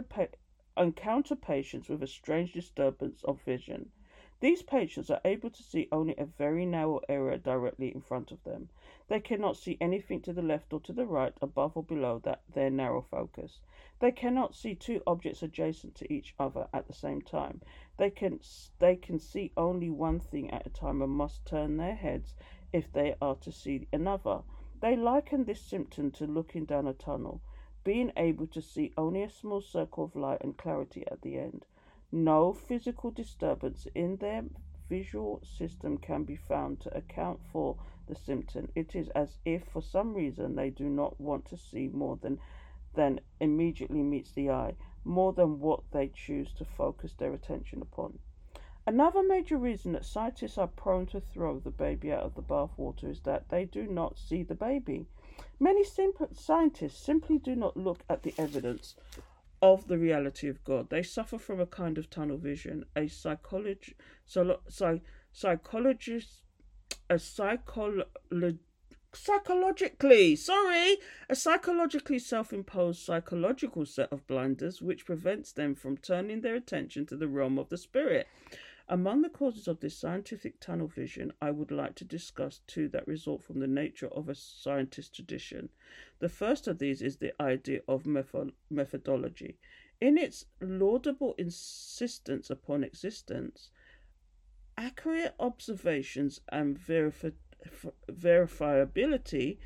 pa- 0.10 0.28
encounter 0.76 1.36
patients 1.36 1.88
with 1.88 2.02
a 2.02 2.08
strange 2.08 2.54
disturbance 2.54 3.24
of 3.24 3.42
vision. 3.44 3.92
These 4.40 4.62
patients 4.62 5.10
are 5.10 5.22
able 5.26 5.50
to 5.50 5.64
see 5.64 5.88
only 5.92 6.16
a 6.18 6.26
very 6.26 6.66
narrow 6.66 7.02
area 7.10 7.38
directly 7.38 7.92
in 7.94 8.02
front 8.02 8.32
of 8.32 8.44
them. 8.44 8.70
They 9.10 9.22
cannot 9.22 9.56
see 9.56 9.78
anything 9.80 10.22
to 10.24 10.34
the 10.34 10.42
left 10.42 10.74
or 10.74 10.82
to 10.82 10.92
the 10.92 11.06
right, 11.06 11.34
above 11.42 11.78
or 11.78 11.84
below 11.84 12.20
that 12.26 12.42
their 12.54 12.70
narrow 12.70 13.02
focus. 13.02 13.62
They 14.00 14.12
cannot 14.12 14.54
see 14.54 14.76
two 14.76 15.02
objects 15.08 15.42
adjacent 15.42 15.96
to 15.96 16.14
each 16.14 16.36
other 16.38 16.68
at 16.74 16.88
the 16.88 16.94
same 16.94 17.22
time. 17.22 17.62
They 17.96 18.10
can 18.10 18.42
they 18.80 18.98
can 18.98 19.18
see 19.18 19.54
only 19.56 19.90
one 19.90 20.20
thing 20.20 20.52
at 20.52 20.68
a 20.68 20.70
time 20.70 21.02
and 21.02 21.12
must 21.14 21.46
turn 21.46 21.78
their 21.78 21.96
heads 21.96 22.36
if 22.74 22.92
they 22.92 23.16
are 23.22 23.36
to 23.36 23.52
see 23.52 23.88
another. 23.94 24.42
They 24.82 24.98
liken 24.98 25.46
this 25.46 25.62
symptom 25.62 26.12
to 26.12 26.28
looking 26.28 26.66
down 26.66 26.86
a 26.86 26.94
tunnel, 26.94 27.42
being 27.86 28.12
able 28.18 28.48
to 28.48 28.62
see 28.62 28.92
only 28.98 29.24
a 29.24 29.30
small 29.30 29.62
circle 29.62 30.04
of 30.04 30.18
light 30.18 30.42
and 30.42 30.58
clarity 30.58 31.08
at 31.08 31.22
the 31.22 31.40
end. 31.40 31.66
No 32.12 32.52
physical 32.52 33.12
disturbance 33.12 33.88
in 33.96 34.18
their 34.18 34.44
visual 34.90 35.42
system 35.44 35.98
can 35.98 36.24
be 36.26 36.36
found 36.36 36.82
to 36.82 36.96
account 36.96 37.40
for 37.52 37.78
the 38.08 38.16
symptom. 38.16 38.70
It 38.76 38.96
is 38.96 39.10
as 39.10 39.38
if 39.46 39.64
for 39.66 39.82
some 39.82 40.14
reason 40.14 40.56
they 40.56 40.70
do 40.70 40.86
not 40.86 41.20
want 41.20 41.46
to 41.46 41.58
see 41.58 41.88
more 41.88 42.18
than 42.22 42.40
than 42.96 43.20
immediately 43.40 44.02
meets 44.02 44.32
the 44.32 44.50
eye, 44.50 44.74
more 45.04 45.32
than 45.34 45.60
what 45.60 45.82
they 45.92 46.08
choose 46.08 46.52
to 46.54 46.66
focus 46.66 47.14
their 47.14 47.34
attention 47.34 47.82
upon. 47.82 48.18
Another 48.88 49.22
major 49.22 49.58
reason 49.58 49.92
that 49.92 50.06
scientists 50.06 50.58
are 50.58 50.68
prone 50.68 51.06
to 51.08 51.20
throw 51.20 51.60
the 51.60 51.70
baby 51.70 52.12
out 52.12 52.24
of 52.24 52.36
the 52.36 52.42
bathwater 52.42 53.12
is 53.12 53.20
that 53.22 53.50
they 53.50 53.66
do 53.66 53.86
not 53.86 54.18
see 54.18 54.44
the 54.44 54.56
baby. 54.56 55.06
Many 55.60 55.84
scientists 55.84 57.06
simply 57.06 57.38
do 57.38 57.56
not 57.56 57.76
look 57.76 58.04
at 58.10 58.24
the 58.24 58.34
evidence 58.38 58.96
of 59.62 59.88
the 59.88 59.98
reality 59.98 60.48
of 60.48 60.64
God. 60.64 60.90
They 60.90 61.04
suffer 61.04 61.38
from 61.38 61.60
a 61.60 61.66
kind 61.66 61.98
of 61.98 62.10
tunnel 62.10 62.38
vision. 62.38 62.86
A 62.96 63.08
psychologist, 63.08 63.96
so, 64.26 65.02
psychologist, 65.32 66.44
a 67.10 67.16
psycholo- 67.16 68.06
psychologically, 69.14 70.36
sorry, 70.36 70.98
a 71.30 71.36
psychologically 71.36 72.20
self 72.20 72.54
imposed 72.54 73.02
psychological 73.02 73.86
set 73.86 74.12
of 74.12 74.28
blinders 74.28 74.82
which 74.82 75.06
prevents 75.06 75.52
them 75.52 75.76
from 75.76 75.98
turning 75.98 76.42
their 76.42 76.56
attention 76.56 77.06
to 77.06 77.16
the 77.16 77.28
realm 77.28 77.58
of 77.58 77.70
the 77.70 77.78
spirit. 77.78 78.28
Among 78.90 79.22
the 79.22 79.30
causes 79.30 79.68
of 79.68 79.82
this 79.82 79.98
scientific 79.98 80.62
tunnel 80.62 80.88
vision, 80.88 81.34
I 81.42 81.52
would 81.52 81.72
like 81.72 81.96
to 81.96 82.06
discuss 82.06 82.62
two 82.68 82.88
that 82.90 83.06
result 83.06 83.44
from 83.44 83.60
the 83.60 83.68
nature 83.68 84.08
of 84.08 84.30
a 84.30 84.36
scientist 84.36 85.14
tradition. 85.14 85.70
The 86.20 86.30
first 86.30 86.68
of 86.68 86.80
these 86.80 87.02
is 87.02 87.18
the 87.18 87.34
idea 87.42 87.82
of 87.88 88.06
method- 88.06 88.54
methodology. 88.70 89.58
In 90.00 90.18
its 90.18 90.46
laudable 90.62 91.36
insistence 91.38 92.50
upon 92.50 92.84
existence, 92.84 93.72
accurate 94.78 95.34
observations, 95.40 96.42
and 96.50 96.78
verifi- 96.78 97.34
verifiability, 98.12 99.58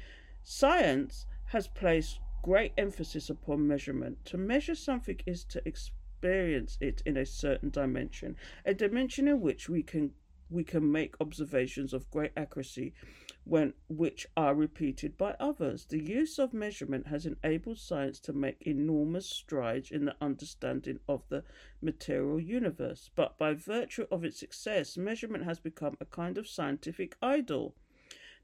science 0.43 1.25
has 1.45 1.67
placed 1.67 2.19
great 2.41 2.73
emphasis 2.77 3.29
upon 3.29 3.67
measurement. 3.67 4.23
To 4.25 4.37
measure 4.37 4.75
something 4.75 5.19
is 5.25 5.43
to 5.45 5.61
experience 5.67 6.77
it 6.79 7.01
in 7.05 7.17
a 7.17 7.25
certain 7.25 7.69
dimension, 7.69 8.35
a 8.65 8.73
dimension 8.73 9.27
in 9.27 9.41
which 9.41 9.69
we 9.69 9.83
can 9.83 10.11
we 10.49 10.63
can 10.65 10.91
make 10.91 11.15
observations 11.21 11.93
of 11.93 12.11
great 12.11 12.31
accuracy 12.35 12.93
when 13.43 13.73
which 13.89 14.27
are 14.37 14.53
repeated 14.53 15.17
by 15.17 15.35
others. 15.39 15.85
The 15.85 16.01
use 16.01 16.37
of 16.37 16.53
measurement 16.53 17.07
has 17.07 17.25
enabled 17.25 17.79
science 17.79 18.19
to 18.21 18.33
make 18.33 18.61
enormous 18.61 19.27
strides 19.27 19.89
in 19.89 20.05
the 20.05 20.15
understanding 20.21 20.99
of 21.07 21.27
the 21.29 21.43
material 21.81 22.39
universe, 22.39 23.09
but 23.15 23.37
by 23.37 23.53
virtue 23.53 24.05
of 24.11 24.23
its 24.23 24.39
success, 24.39 24.95
measurement 24.95 25.43
has 25.43 25.59
become 25.59 25.97
a 25.99 26.05
kind 26.05 26.37
of 26.37 26.47
scientific 26.47 27.15
idol. 27.21 27.75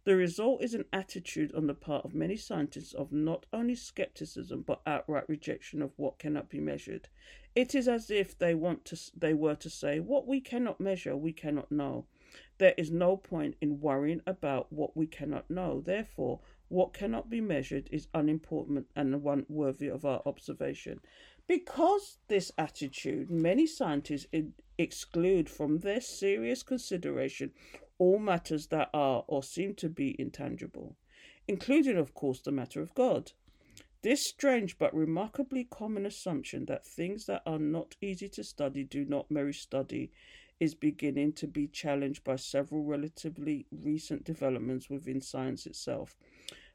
The 0.03 0.15
result 0.15 0.63
is 0.63 0.73
an 0.73 0.85
attitude 0.93 1.53
on 1.53 1.67
the 1.67 1.73
part 1.73 2.05
of 2.05 2.15
many 2.15 2.37
scientists 2.37 2.93
of 2.93 3.11
not 3.11 3.45
only 3.51 3.75
skepticism 3.75 4.61
but 4.61 4.81
outright 4.87 5.27
rejection 5.27 5.81
of 5.81 5.91
what 5.97 6.17
cannot 6.17 6.49
be 6.49 6.61
measured. 6.61 7.09
It 7.55 7.75
is 7.75 7.87
as 7.87 8.09
if 8.09 8.37
they 8.37 8.55
want 8.55 8.85
to 8.85 8.97
they 9.15 9.33
were 9.33 9.55
to 9.55 9.69
say, 9.69 9.99
what 9.99 10.25
we 10.25 10.39
cannot 10.39 10.79
measure, 10.79 11.17
we 11.17 11.33
cannot 11.33 11.71
know. 11.71 12.05
There 12.57 12.73
is 12.77 12.91
no 12.91 13.17
point 13.17 13.55
in 13.61 13.79
worrying 13.79 14.21
about 14.25 14.71
what 14.71 14.95
we 14.95 15.07
cannot 15.07 15.49
know. 15.49 15.81
Therefore, 15.81 16.39
what 16.69 16.93
cannot 16.93 17.29
be 17.29 17.41
measured 17.41 17.89
is 17.91 18.07
unimportant 18.13 18.87
and 18.95 19.23
one 19.23 19.45
worthy 19.47 19.87
of 19.87 20.05
our 20.05 20.21
observation. 20.25 20.99
Because 21.47 22.17
this 22.27 22.51
attitude, 22.57 23.29
many 23.29 23.65
scientists 23.65 24.27
exclude 24.77 25.49
from 25.49 25.79
their 25.79 26.01
serious 26.01 26.63
consideration 26.63 27.51
all 27.97 28.19
matters 28.19 28.67
that 28.67 28.89
are 28.93 29.23
or 29.27 29.41
seem 29.41 29.73
to 29.75 29.89
be 29.89 30.15
intangible, 30.19 30.97
including, 31.47 31.97
of 31.97 32.13
course, 32.13 32.41
the 32.41 32.51
matter 32.51 32.81
of 32.81 32.93
God. 32.93 33.31
This 34.03 34.25
strange 34.25 34.77
but 34.77 34.93
remarkably 34.93 35.63
common 35.63 36.05
assumption 36.05 36.65
that 36.65 36.85
things 36.85 37.25
that 37.25 37.41
are 37.45 37.59
not 37.59 37.95
easy 38.01 38.29
to 38.29 38.43
study 38.43 38.83
do 38.83 39.05
not 39.05 39.31
merit 39.31 39.55
study 39.55 40.11
is 40.59 40.75
beginning 40.75 41.33
to 41.33 41.47
be 41.47 41.67
challenged 41.67 42.23
by 42.23 42.35
several 42.35 42.83
relatively 42.83 43.65
recent 43.71 44.23
developments 44.23 44.89
within 44.89 45.21
science 45.21 45.65
itself. 45.65 46.15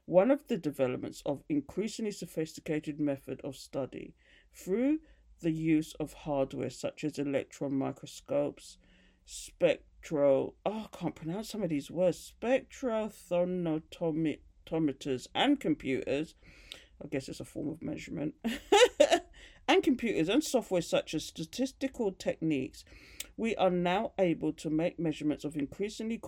One 0.05 0.31
of 0.31 0.47
the 0.47 0.57
developments 0.57 1.21
of 1.25 1.43
increasingly 1.47 2.11
sophisticated 2.11 2.99
method 2.99 3.39
of 3.43 3.55
study 3.55 4.15
through 4.53 4.99
the 5.41 5.51
use 5.51 5.93
of 5.99 6.13
hardware 6.13 6.69
such 6.69 7.03
as 7.03 7.17
electron 7.17 7.73
microscopes, 7.73 8.77
spectro 9.25 10.53
oh, 10.65 10.65
I 10.65 10.87
can't 10.97 11.15
pronounce 11.15 11.49
some 11.49 11.63
of 11.63 11.69
these 11.69 11.89
words 11.89 12.33
spectrophotometers 12.41 15.27
and 15.33 15.59
computers. 15.59 16.35
I 17.03 17.07
guess 17.07 17.27
it's 17.27 17.39
a 17.39 17.45
form 17.45 17.69
of 17.69 17.81
measurement. 17.81 18.35
and 19.67 19.83
computers 19.83 20.29
and 20.29 20.43
software 20.43 20.81
such 20.81 21.13
as 21.13 21.25
statistical 21.25 22.11
techniques, 22.11 22.85
we 23.35 23.55
are 23.55 23.69
now 23.69 24.11
able 24.19 24.53
to 24.53 24.69
make 24.69 24.99
measurements 24.99 25.43
of 25.43 25.57
increasingly 25.57 26.21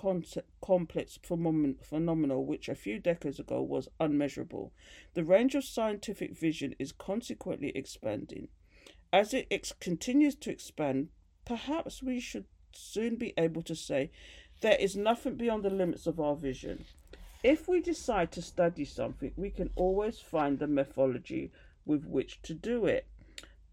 complex 0.61 1.19
phenomena 1.21 2.39
which 2.39 2.67
a 2.67 2.75
few 2.75 2.99
decades 2.99 3.39
ago 3.39 3.61
was 3.61 3.87
unmeasurable. 3.99 4.73
The 5.13 5.23
range 5.23 5.55
of 5.55 5.63
scientific 5.63 6.37
vision 6.37 6.75
is 6.79 6.91
consequently 6.91 7.71
expanding. 7.75 8.47
As 9.13 9.33
it 9.33 9.47
ex- 9.51 9.73
continues 9.79 10.35
to 10.35 10.51
expand, 10.51 11.09
perhaps 11.45 12.01
we 12.01 12.19
should 12.19 12.45
soon 12.73 13.15
be 13.15 13.33
able 13.37 13.61
to 13.63 13.75
say 13.75 14.11
there 14.61 14.77
is 14.77 14.95
nothing 14.95 15.35
beyond 15.35 15.63
the 15.63 15.69
limits 15.69 16.07
of 16.07 16.19
our 16.19 16.35
vision. 16.35 16.85
If 17.45 17.67
we 17.67 17.79
decide 17.79 18.31
to 18.31 18.41
study 18.41 18.85
something, 18.85 19.31
we 19.35 19.51
can 19.51 19.69
always 19.75 20.17
find 20.17 20.57
the 20.57 20.65
methodology 20.65 21.51
with 21.85 22.03
which 22.03 22.41
to 22.41 22.55
do 22.55 22.87
it. 22.87 23.05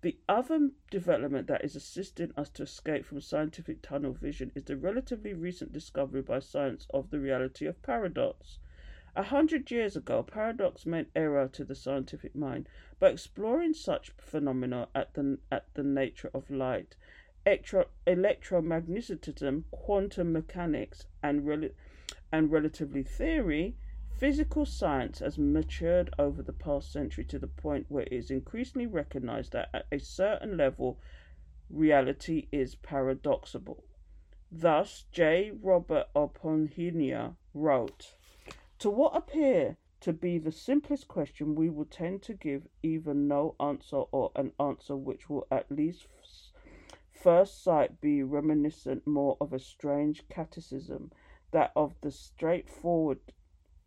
The 0.03 0.19
other 0.29 0.73
development 0.91 1.47
that 1.47 1.65
is 1.65 1.75
assisting 1.75 2.35
us 2.37 2.51
to 2.51 2.65
escape 2.65 3.07
from 3.07 3.23
scientific 3.23 3.81
tunnel 3.81 4.13
vision 4.13 4.53
is 4.55 4.65
the 4.65 4.77
relatively 4.77 5.33
recent 5.33 5.73
discovery 5.73 6.21
by 6.21 6.41
science 6.41 6.87
of 6.93 7.09
the 7.09 7.19
reality 7.19 7.65
of 7.65 7.81
paradox. 7.81 8.59
A 9.17 9.23
hundred 9.23 9.71
years 9.71 9.97
ago, 9.97 10.23
paradox 10.23 10.85
meant 10.85 11.09
error 11.17 11.49
to 11.55 11.65
the 11.65 11.75
scientific 11.75 12.37
mind. 12.37 12.69
By 13.01 13.09
exploring 13.09 13.73
such 13.73 14.13
phenomena 14.19 14.89
at 14.95 15.15
the, 15.15 15.39
at 15.51 15.73
the 15.73 15.83
nature 15.83 16.31
of 16.35 16.51
light, 16.51 16.95
electro, 17.47 17.87
electromagnetism, 18.07 19.65
quantum 19.71 20.31
mechanics, 20.31 21.07
and, 21.23 21.47
rel- 21.47 21.71
and 22.33 22.51
relativity 22.51 23.03
theory, 23.03 23.77
Physical 24.23 24.65
science 24.65 25.19
has 25.19 25.37
matured 25.37 26.15
over 26.17 26.45
the 26.45 26.53
past 26.53 26.93
century 26.93 27.25
to 27.25 27.41
the 27.41 27.49
point 27.49 27.87
where 27.89 28.05
it 28.05 28.13
is 28.13 28.31
increasingly 28.31 28.87
recognized 28.87 29.51
that 29.51 29.69
at 29.75 29.87
a 29.91 29.99
certain 29.99 30.57
level, 30.57 31.01
reality 31.69 32.47
is 32.53 32.77
paradoxable. 32.77 33.83
Thus, 34.53 35.07
J. 35.11 35.51
Robert 35.51 36.07
Oppenheimer 36.15 37.35
wrote, 37.53 38.15
To 38.79 38.91
what 38.91 39.17
appear 39.17 39.77
to 40.03 40.13
be 40.13 40.39
the 40.39 40.53
simplest 40.53 41.09
question, 41.09 41.57
we 41.57 41.69
will 41.69 41.87
tend 41.87 42.23
to 42.23 42.35
give 42.35 42.69
either 42.83 43.15
no 43.15 43.57
answer 43.59 44.03
or 44.13 44.31
an 44.37 44.53
answer 44.61 44.95
which 44.95 45.29
will 45.29 45.49
at 45.51 45.73
least 45.73 46.07
first 47.11 47.65
sight 47.65 48.01
be 48.01 48.23
reminiscent 48.23 49.05
more 49.05 49.37
of 49.41 49.53
a 49.53 49.59
strange 49.59 50.29
catechism, 50.29 51.11
that 51.53 51.73
of 51.77 51.95
the 52.01 52.11
straightforward 52.11 53.21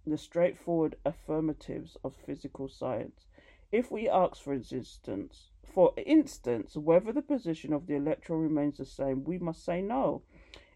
the 0.07 0.17
straightforward 0.17 0.95
affirmatives 1.03 1.97
of 2.03 2.15
physical 2.15 2.67
science. 2.67 3.25
If 3.71 3.91
we 3.91 4.07
ask, 4.07 4.41
for 4.41 4.53
instance, 4.53 5.49
for 5.63 5.93
instance, 5.97 6.77
whether 6.77 7.11
the 7.11 7.23
position 7.23 7.73
of 7.73 7.87
the 7.87 7.95
electron 7.95 8.39
remains 8.39 8.77
the 8.77 8.85
same, 8.85 9.23
we 9.23 9.39
must 9.39 9.65
say 9.65 9.81
no. 9.81 10.21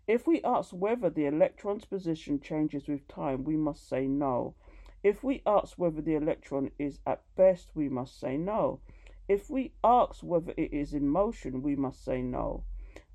If 0.08 0.25
we 0.25 0.41
ask 0.43 0.72
whether 0.72 1.12
the 1.12 1.27
electron's 1.27 1.86
position 1.86 2.39
changes 2.39 2.88
with 2.88 3.08
time, 3.08 3.43
we 3.43 3.55
must 3.55 3.88
say 3.88 4.08
no. 4.08 4.55
If 5.03 5.24
we 5.24 5.43
ask 5.46 5.77
whether 5.77 6.01
the 6.01 6.15
electron 6.15 6.72
is 6.79 7.00
at 7.05 7.22
best, 7.36 7.69
we 7.75 7.88
must 7.88 8.19
say 8.19 8.36
no. 8.36 8.79
If 9.27 9.50
we 9.50 9.74
ask 9.84 10.24
whether 10.24 10.53
it 10.58 10.74
is 10.74 10.96
in 10.96 11.08
motion, 11.08 11.62
we 11.62 11.75
must 11.75 12.03
say 12.03 12.24
no. 12.24 12.63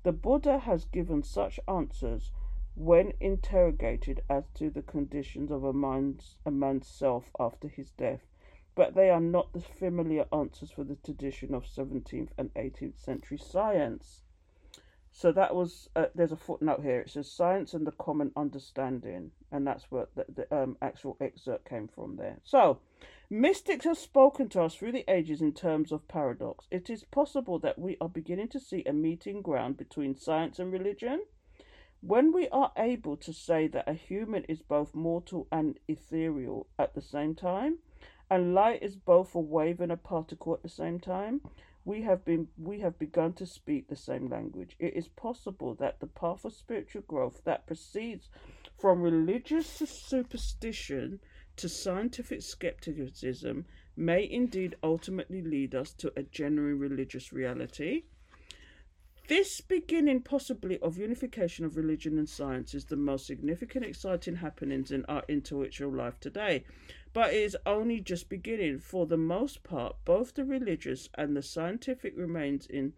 The 0.03 0.13
Buddha 0.13 0.59
has 0.59 0.85
given 0.85 1.23
such 1.23 1.59
answers 1.67 2.31
when 2.75 3.13
interrogated 3.21 4.21
as 4.29 4.49
to 4.49 4.69
the 4.69 4.81
conditions 4.81 5.49
of 5.49 5.63
a 5.63 5.71
man's, 5.73 6.35
a 6.45 6.51
man's 6.51 6.87
self 6.87 7.31
after 7.39 7.69
his 7.69 7.91
death, 7.91 8.27
but 8.75 8.93
they 8.93 9.09
are 9.09 9.21
not 9.21 9.53
the 9.53 9.61
familiar 9.61 10.25
answers 10.33 10.71
for 10.71 10.83
the 10.83 10.97
tradition 10.97 11.53
of 11.53 11.63
17th 11.63 12.29
and 12.37 12.53
18th 12.53 12.97
century 12.97 13.37
science. 13.37 14.23
So 15.09 15.31
that 15.31 15.55
was, 15.55 15.89
uh, 15.95 16.07
there's 16.13 16.33
a 16.33 16.37
footnote 16.37 16.81
here. 16.83 16.99
It 16.99 17.11
says 17.11 17.31
science 17.31 17.73
and 17.73 17.87
the 17.87 17.93
common 17.93 18.33
understanding, 18.35 19.31
and 19.49 19.65
that's 19.65 19.89
where 19.89 20.07
the, 20.13 20.25
the 20.27 20.53
um, 20.53 20.75
actual 20.81 21.15
excerpt 21.21 21.69
came 21.69 21.87
from 21.87 22.17
there. 22.17 22.39
So, 22.43 22.79
mystics 23.29 23.85
have 23.85 23.97
spoken 23.97 24.49
to 24.49 24.63
us 24.63 24.75
through 24.75 24.91
the 24.91 25.09
ages 25.09 25.41
in 25.41 25.53
terms 25.53 25.93
of 25.93 26.09
paradox. 26.09 26.67
It 26.69 26.89
is 26.89 27.05
possible 27.05 27.59
that 27.59 27.79
we 27.79 27.95
are 28.01 28.09
beginning 28.09 28.49
to 28.49 28.59
see 28.59 28.83
a 28.85 28.91
meeting 28.91 29.41
ground 29.41 29.77
between 29.77 30.17
science 30.17 30.59
and 30.59 30.73
religion 30.73 31.21
when 32.01 32.31
we 32.31 32.47
are 32.49 32.71
able 32.77 33.17
to 33.17 33.33
say 33.33 33.67
that 33.67 33.87
a 33.87 33.93
human 33.93 34.43
is 34.45 34.61
both 34.61 34.93
mortal 34.93 35.47
and 35.51 35.79
ethereal 35.87 36.67
at 36.77 36.93
the 36.93 37.01
same 37.01 37.35
time, 37.35 37.79
and 38.29 38.53
light 38.53 38.81
is 38.81 38.95
both 38.95 39.35
a 39.35 39.39
wave 39.39 39.79
and 39.79 39.91
a 39.91 39.97
particle 39.97 40.53
at 40.53 40.63
the 40.63 40.69
same 40.69 40.99
time, 40.99 41.41
we 41.85 42.01
have 42.01 42.25
been 42.25 42.47
we 42.57 42.79
have 42.79 42.97
begun 42.97 43.31
to 43.33 43.45
speak 43.45 43.87
the 43.87 43.95
same 43.95 44.27
language. 44.27 44.75
It 44.79 44.95
is 44.95 45.07
possible 45.07 45.75
that 45.75 45.99
the 45.99 46.07
path 46.07 46.43
of 46.43 46.53
spiritual 46.53 47.03
growth 47.03 47.43
that 47.45 47.67
proceeds 47.67 48.29
from 48.77 49.01
religious 49.01 49.67
superstition 49.67 51.19
to 51.57 51.69
scientific 51.69 52.41
skepticism 52.41 53.65
may 53.95 54.27
indeed 54.29 54.75
ultimately 54.83 55.41
lead 55.41 55.73
us 55.75 55.93
to 55.93 56.11
a 56.17 56.23
genuine 56.23 56.79
religious 56.79 57.31
reality 57.31 58.03
this 59.27 59.61
beginning, 59.61 60.21
possibly, 60.21 60.79
of 60.79 60.97
unification 60.97 61.65
of 61.65 61.77
religion 61.77 62.17
and 62.17 62.29
science 62.29 62.73
is 62.73 62.85
the 62.85 62.95
most 62.95 63.25
significant, 63.27 63.85
exciting 63.85 64.35
happenings 64.35 64.91
in 64.91 65.05
our 65.05 65.23
intellectual 65.27 65.91
life 65.91 66.19
today. 66.19 66.63
But 67.13 67.33
it 67.33 67.43
is 67.43 67.57
only 67.65 68.01
just 68.01 68.29
beginning. 68.29 68.79
For 68.79 69.05
the 69.05 69.17
most 69.17 69.63
part, 69.63 69.95
both 70.05 70.33
the 70.33 70.43
religious 70.43 71.09
and 71.15 71.35
the 71.35 71.41
scientific 71.41 72.13
remains 72.17 72.65
in 72.67 72.93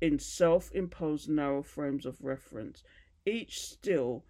in 0.00 0.18
self-imposed 0.18 1.28
narrow 1.28 1.62
frames 1.62 2.04
of 2.04 2.22
reference, 2.22 2.82
each 3.24 3.60
still 3.60 4.24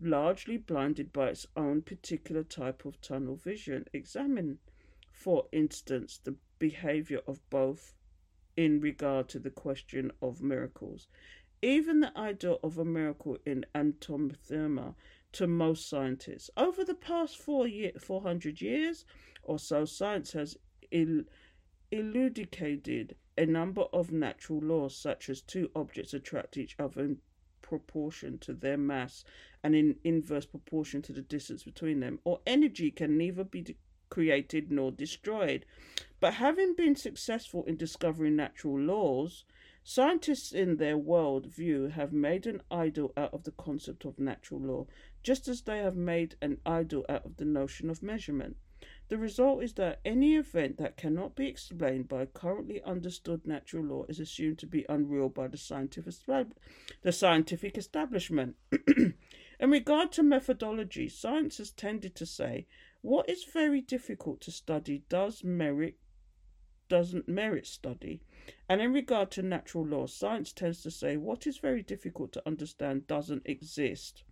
largely 0.00 0.56
blinded 0.56 1.12
by 1.12 1.28
its 1.28 1.46
own 1.56 1.80
particular 1.80 2.42
type 2.42 2.84
of 2.84 3.00
tunnel 3.00 3.36
vision. 3.36 3.84
Examine, 3.92 4.58
for 5.12 5.46
instance, 5.52 6.18
the 6.24 6.34
behavior 6.58 7.20
of 7.26 7.38
both 7.50 7.94
in 8.56 8.80
regard 8.80 9.28
to 9.28 9.38
the 9.38 9.50
question 9.50 10.10
of 10.22 10.42
miracles. 10.42 11.08
Even 11.62 12.00
the 12.00 12.16
idea 12.18 12.52
of 12.62 12.78
a 12.78 12.84
miracle 12.84 13.38
in 13.44 13.64
antomotherma 13.74 14.94
to 15.32 15.46
most 15.46 15.88
scientists. 15.88 16.50
Over 16.56 16.84
the 16.84 16.94
past 16.94 17.36
four 17.36 17.66
year, 17.66 17.92
400 17.98 18.60
years 18.60 19.04
or 19.42 19.58
so, 19.58 19.84
science 19.84 20.32
has 20.32 20.56
elucidated 21.90 23.16
a 23.38 23.46
number 23.46 23.82
of 23.92 24.12
natural 24.12 24.60
laws, 24.60 24.96
such 24.96 25.28
as 25.28 25.42
two 25.42 25.70
objects 25.74 26.14
attract 26.14 26.56
each 26.56 26.76
other 26.78 27.02
in 27.02 27.18
proportion 27.60 28.38
to 28.38 28.54
their 28.54 28.78
mass 28.78 29.24
and 29.62 29.74
in 29.74 29.96
inverse 30.04 30.46
proportion 30.46 31.02
to 31.02 31.12
the 31.12 31.20
distance 31.20 31.64
between 31.64 32.00
them, 32.00 32.18
or 32.24 32.40
energy 32.46 32.90
can 32.90 33.18
neither 33.18 33.44
be 33.44 33.76
created 34.08 34.70
nor 34.70 34.90
destroyed. 34.92 35.66
But 36.18 36.34
having 36.34 36.74
been 36.74 36.96
successful 36.96 37.64
in 37.64 37.76
discovering 37.76 38.36
natural 38.36 38.80
laws, 38.80 39.44
scientists 39.84 40.50
in 40.50 40.76
their 40.76 40.96
world 40.96 41.46
view 41.46 41.88
have 41.88 42.12
made 42.12 42.46
an 42.46 42.62
idol 42.70 43.12
out 43.18 43.34
of 43.34 43.44
the 43.44 43.52
concept 43.52 44.06
of 44.06 44.18
natural 44.18 44.60
law, 44.60 44.86
just 45.22 45.46
as 45.46 45.62
they 45.62 45.78
have 45.78 45.94
made 45.94 46.36
an 46.40 46.58
idol 46.64 47.04
out 47.08 47.26
of 47.26 47.36
the 47.36 47.44
notion 47.44 47.90
of 47.90 48.02
measurement. 48.02 48.56
The 49.08 49.18
result 49.18 49.62
is 49.62 49.74
that 49.74 50.00
any 50.04 50.36
event 50.36 50.78
that 50.78 50.96
cannot 50.96 51.36
be 51.36 51.46
explained 51.48 52.08
by 52.08 52.26
currently 52.26 52.82
understood 52.82 53.46
natural 53.46 53.84
law 53.84 54.04
is 54.08 54.18
assumed 54.18 54.58
to 54.60 54.66
be 54.66 54.86
unreal 54.88 55.28
by 55.28 55.48
the 55.48 55.56
scientific, 55.56 56.14
the 57.02 57.12
scientific 57.12 57.76
establishment. 57.76 58.56
in 58.86 59.70
regard 59.70 60.12
to 60.12 60.22
methodology, 60.22 61.08
science 61.08 61.58
has 61.58 61.70
tended 61.70 62.14
to 62.16 62.26
say 62.26 62.66
what 63.02 63.28
is 63.28 63.44
very 63.44 63.80
difficult 63.80 64.40
to 64.40 64.50
study 64.50 65.04
does 65.08 65.44
merit 65.44 65.98
doesn't 66.88 67.28
merit 67.28 67.66
study. 67.66 68.20
And 68.68 68.80
in 68.80 68.92
regard 68.92 69.30
to 69.32 69.42
natural 69.42 69.86
law, 69.86 70.06
science 70.06 70.52
tends 70.52 70.82
to 70.82 70.90
say 70.90 71.16
what 71.16 71.46
is 71.46 71.58
very 71.58 71.82
difficult 71.82 72.32
to 72.32 72.42
understand 72.46 73.06
doesn't 73.06 73.42
exist. 73.44 74.24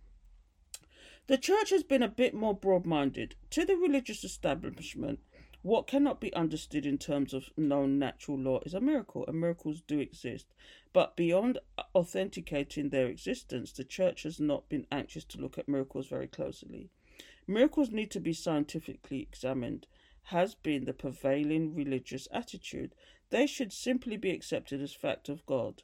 The 1.27 1.37
church 1.37 1.71
has 1.71 1.83
been 1.83 2.03
a 2.03 2.07
bit 2.07 2.33
more 2.33 2.53
broad 2.53 2.85
minded. 2.85 3.35
To 3.51 3.65
the 3.65 3.75
religious 3.75 4.23
establishment, 4.23 5.19
what 5.63 5.87
cannot 5.87 6.21
be 6.21 6.31
understood 6.35 6.85
in 6.85 6.99
terms 6.99 7.33
of 7.33 7.49
known 7.57 7.97
natural 7.97 8.37
law 8.37 8.59
is 8.67 8.75
a 8.75 8.79
miracle, 8.79 9.25
and 9.27 9.41
miracles 9.41 9.81
do 9.81 9.99
exist. 9.99 10.53
But 10.93 11.15
beyond 11.15 11.57
authenticating 11.95 12.89
their 12.89 13.07
existence, 13.07 13.71
the 13.71 13.83
church 13.83 14.21
has 14.21 14.39
not 14.39 14.69
been 14.69 14.85
anxious 14.91 15.23
to 15.25 15.41
look 15.41 15.57
at 15.57 15.67
miracles 15.67 16.05
very 16.05 16.27
closely. 16.27 16.91
Miracles 17.47 17.89
need 17.89 18.11
to 18.11 18.19
be 18.19 18.33
scientifically 18.33 19.21
examined, 19.21 19.87
has 20.29 20.55
been 20.55 20.85
the 20.85 20.93
prevailing 20.93 21.75
religious 21.75 22.27
attitude. 22.31 22.95
They 23.29 23.45
should 23.47 23.71
simply 23.71 24.17
be 24.17 24.31
accepted 24.31 24.81
as 24.81 24.93
fact 24.93 25.29
of 25.29 25.45
God. 25.45 25.83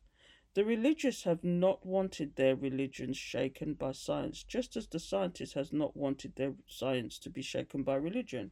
The 0.54 0.66
religious 0.66 1.24
have 1.24 1.44
not 1.44 1.86
wanted 1.86 2.36
their 2.36 2.56
religions 2.56 3.18
shaken 3.18 3.74
by 3.76 3.94
science, 3.94 4.44
just 4.44 4.76
as 4.76 4.88
the 4.88 5.00
scientist 5.00 5.54
has 5.54 5.72
not 5.72 5.96
wanted 5.96 6.36
their 6.36 6.56
science 6.68 7.18
to 7.20 7.30
be 7.30 7.42
shaken 7.42 7.84
by 7.84 7.96
religion. 7.96 8.52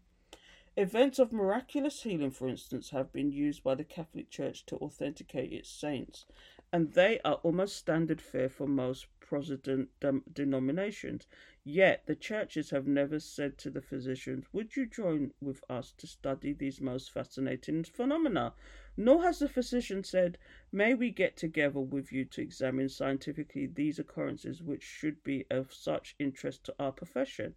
Events 0.78 1.20
of 1.20 1.34
miraculous 1.34 2.04
healing, 2.04 2.32
for 2.32 2.48
instance, 2.48 2.92
have 2.92 3.12
been 3.12 3.32
used 3.32 3.64
by 3.64 3.76
the 3.76 3.84
Catholic 3.84 4.30
Church 4.30 4.66
to 4.68 4.78
authenticate 4.78 5.52
its 5.52 5.70
saints, 5.70 6.26
and 6.72 6.94
they 6.94 7.20
are 7.26 7.42
almost 7.44 7.76
standard 7.76 8.22
fare 8.22 8.48
for 8.48 8.68
most 8.68 9.08
Protestant 9.20 9.90
denominations. 10.34 11.28
Yet 11.72 12.08
the 12.08 12.16
churches 12.16 12.72
have 12.72 12.88
never 12.88 13.20
said 13.20 13.60
to 13.60 13.70
the 13.70 13.82
physicians, 13.82 14.52
Would 14.52 14.76
you 14.76 14.88
join 14.88 15.34
with 15.40 15.64
us 15.70 15.92
to 15.98 16.08
study 16.08 16.52
these 16.52 16.82
most 16.82 17.12
fascinating 17.12 17.84
phenomena? 17.84 18.56
Nor 18.98 19.22
has 19.22 19.38
the 19.38 19.48
physician 19.48 20.04
said, 20.04 20.40
May 20.72 20.96
we 20.96 21.12
get 21.12 21.38
together 21.38 21.80
with 21.80 22.12
you 22.12 22.26
to 22.26 22.42
examine 22.42 22.90
scientifically 22.90 23.68
these 23.68 24.00
occurrences 24.00 24.64
which 24.64 24.82
should 24.82 25.24
be 25.24 25.46
of 25.52 25.72
such 25.72 26.16
interest 26.18 26.64
to 26.64 26.76
our 26.80 26.92
profession. 26.92 27.54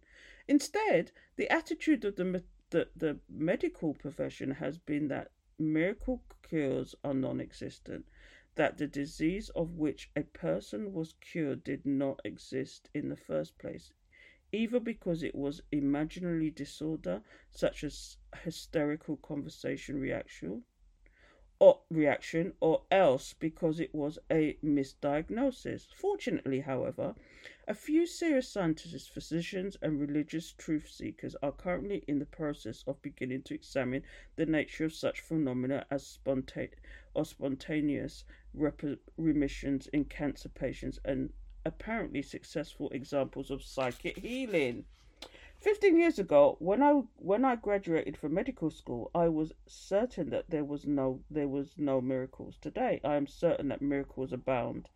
Instead, 0.47 1.11
the 1.35 1.49
attitude 1.49 2.05
of 2.05 2.15
the, 2.15 2.43
the, 2.69 2.89
the 2.95 3.19
medical 3.27 3.95
profession 3.95 4.51
has 4.51 4.77
been 4.77 5.07
that 5.07 5.31
miracle 5.57 6.21
cures 6.43 6.93
are 7.03 7.15
non 7.15 7.41
existent, 7.41 8.05
that 8.53 8.77
the 8.77 8.85
disease 8.87 9.49
of 9.49 9.79
which 9.79 10.11
a 10.15 10.21
person 10.21 10.93
was 10.93 11.15
cured 11.19 11.63
did 11.63 11.83
not 11.83 12.21
exist 12.23 12.89
in 12.93 13.09
the 13.09 13.17
first 13.17 13.57
place, 13.57 13.91
either 14.53 14.79
because 14.79 15.23
it 15.23 15.35
was 15.35 15.61
imaginary 15.71 16.49
disorder 16.51 17.21
such 17.51 17.83
as 17.83 18.17
hysterical 18.43 19.17
conversation 19.17 19.99
reaction 19.99 20.63
or 21.59 21.79
reaction 21.89 22.53
or 22.59 22.81
else 22.91 23.33
because 23.33 23.79
it 23.79 23.93
was 23.95 24.19
a 24.31 24.57
misdiagnosis. 24.63 25.87
Fortunately, 25.95 26.59
however, 26.59 27.15
a 27.67 27.73
few 27.73 28.05
serious 28.05 28.49
scientists, 28.49 29.07
physicians, 29.07 29.77
and 29.81 29.99
religious 29.99 30.51
truth 30.51 30.89
seekers 30.89 31.35
are 31.41 31.53
currently 31.53 32.03
in 32.07 32.19
the 32.19 32.25
process 32.25 32.83
of 32.85 33.01
beginning 33.01 33.41
to 33.43 33.55
examine 33.55 34.03
the 34.35 34.45
nature 34.45 34.85
of 34.85 34.93
such 34.93 35.21
phenomena 35.21 35.85
as 35.89 36.03
sponta- 36.05 36.69
or 37.13 37.23
spontaneous 37.23 38.25
rep- 38.53 38.99
remissions 39.17 39.87
in 39.87 40.03
cancer 40.03 40.49
patients 40.49 40.99
and 41.05 41.31
apparently 41.65 42.21
successful 42.21 42.89
examples 42.89 43.49
of 43.49 43.63
psychic 43.63 44.17
healing. 44.17 44.85
15 45.63 45.97
years 45.97 46.19
ago 46.19 46.57
when 46.59 46.83
I 46.83 47.03
when 47.15 47.45
I 47.45 47.55
graduated 47.55 48.17
from 48.17 48.33
medical 48.33 48.69
school 48.69 49.09
I 49.15 49.29
was 49.29 49.53
certain 49.65 50.29
that 50.31 50.49
there 50.49 50.65
was 50.65 50.85
no 50.85 51.21
there 51.29 51.47
was 51.47 51.77
no 51.77 52.01
miracles 52.01 52.57
today. 52.57 52.99
I 53.01 53.15
am 53.15 53.27
certain 53.27 53.69
that 53.69 53.81
miracles 53.81 54.33
abound. 54.33 54.89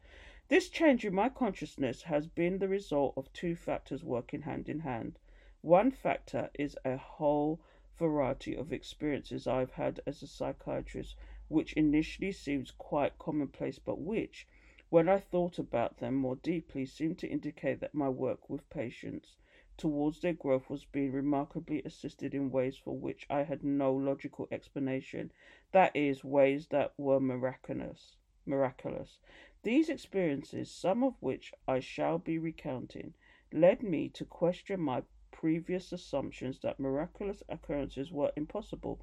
This 0.50 0.68
change 0.68 1.06
in 1.06 1.14
my 1.14 1.30
consciousness 1.30 2.02
has 2.02 2.28
been 2.28 2.60
the 2.60 2.68
result 2.68 3.14
of 3.16 3.32
two 3.32 3.56
factors 3.56 4.04
working 4.04 4.42
hand 4.42 4.68
in 4.68 4.80
hand. 4.80 5.20
One 5.62 5.90
factor 5.90 6.50
is 6.54 6.78
a 6.84 6.98
whole 6.98 7.62
variety 7.98 8.54
of 8.54 8.74
experiences 8.74 9.48
I've 9.48 9.72
had 9.72 10.02
as 10.06 10.22
a 10.22 10.28
psychiatrist 10.28 11.16
which 11.48 11.72
initially 11.74 12.34
seems 12.34 12.72
quite 12.72 13.18
commonplace 13.18 13.80
but 13.80 14.00
which 14.00 14.46
when 14.89 15.10
I 15.10 15.19
thought 15.19 15.60
about 15.60 15.97
them 15.97 16.15
more 16.15 16.38
deeply 16.38 16.86
seemed 16.86 17.17
to 17.19 17.28
indicate 17.28 17.82
that 17.82 17.93
my 17.93 18.08
work 18.08 18.50
with 18.50 18.69
patients 18.69 19.36
towards 19.78 20.21
their 20.21 20.34
growth 20.34 20.69
was 20.69 20.86
being 20.86 21.12
remarkably 21.12 21.84
assisted 21.84 22.34
in 22.34 22.50
ways 22.50 22.78
for 22.78 22.97
which 22.97 23.28
I 23.30 23.43
had 23.43 23.63
no 23.63 23.93
logical 23.93 24.47
explanation, 24.50 25.32
that 25.71 25.95
is, 25.95 26.23
ways 26.23 26.67
that 26.69 26.93
were 26.97 27.19
miraculous. 27.19 28.15
Miraculous. 28.45 29.19
These 29.63 29.89
experiences, 29.89 30.71
some 30.71 31.04
of 31.04 31.13
which 31.19 31.54
I 31.67 31.80
shall 31.80 32.17
be 32.17 32.39
recounting, 32.39 33.13
led 33.52 33.84
me 33.84 34.10
to 34.10 34.26
question 34.26 34.80
my 34.80 35.04
previous 35.32 35.91
assumptions 35.91 36.60
that 36.62 36.80
miraculous 36.80 37.43
occurrences 37.50 38.12
were 38.12 38.32
impossible. 38.36 39.00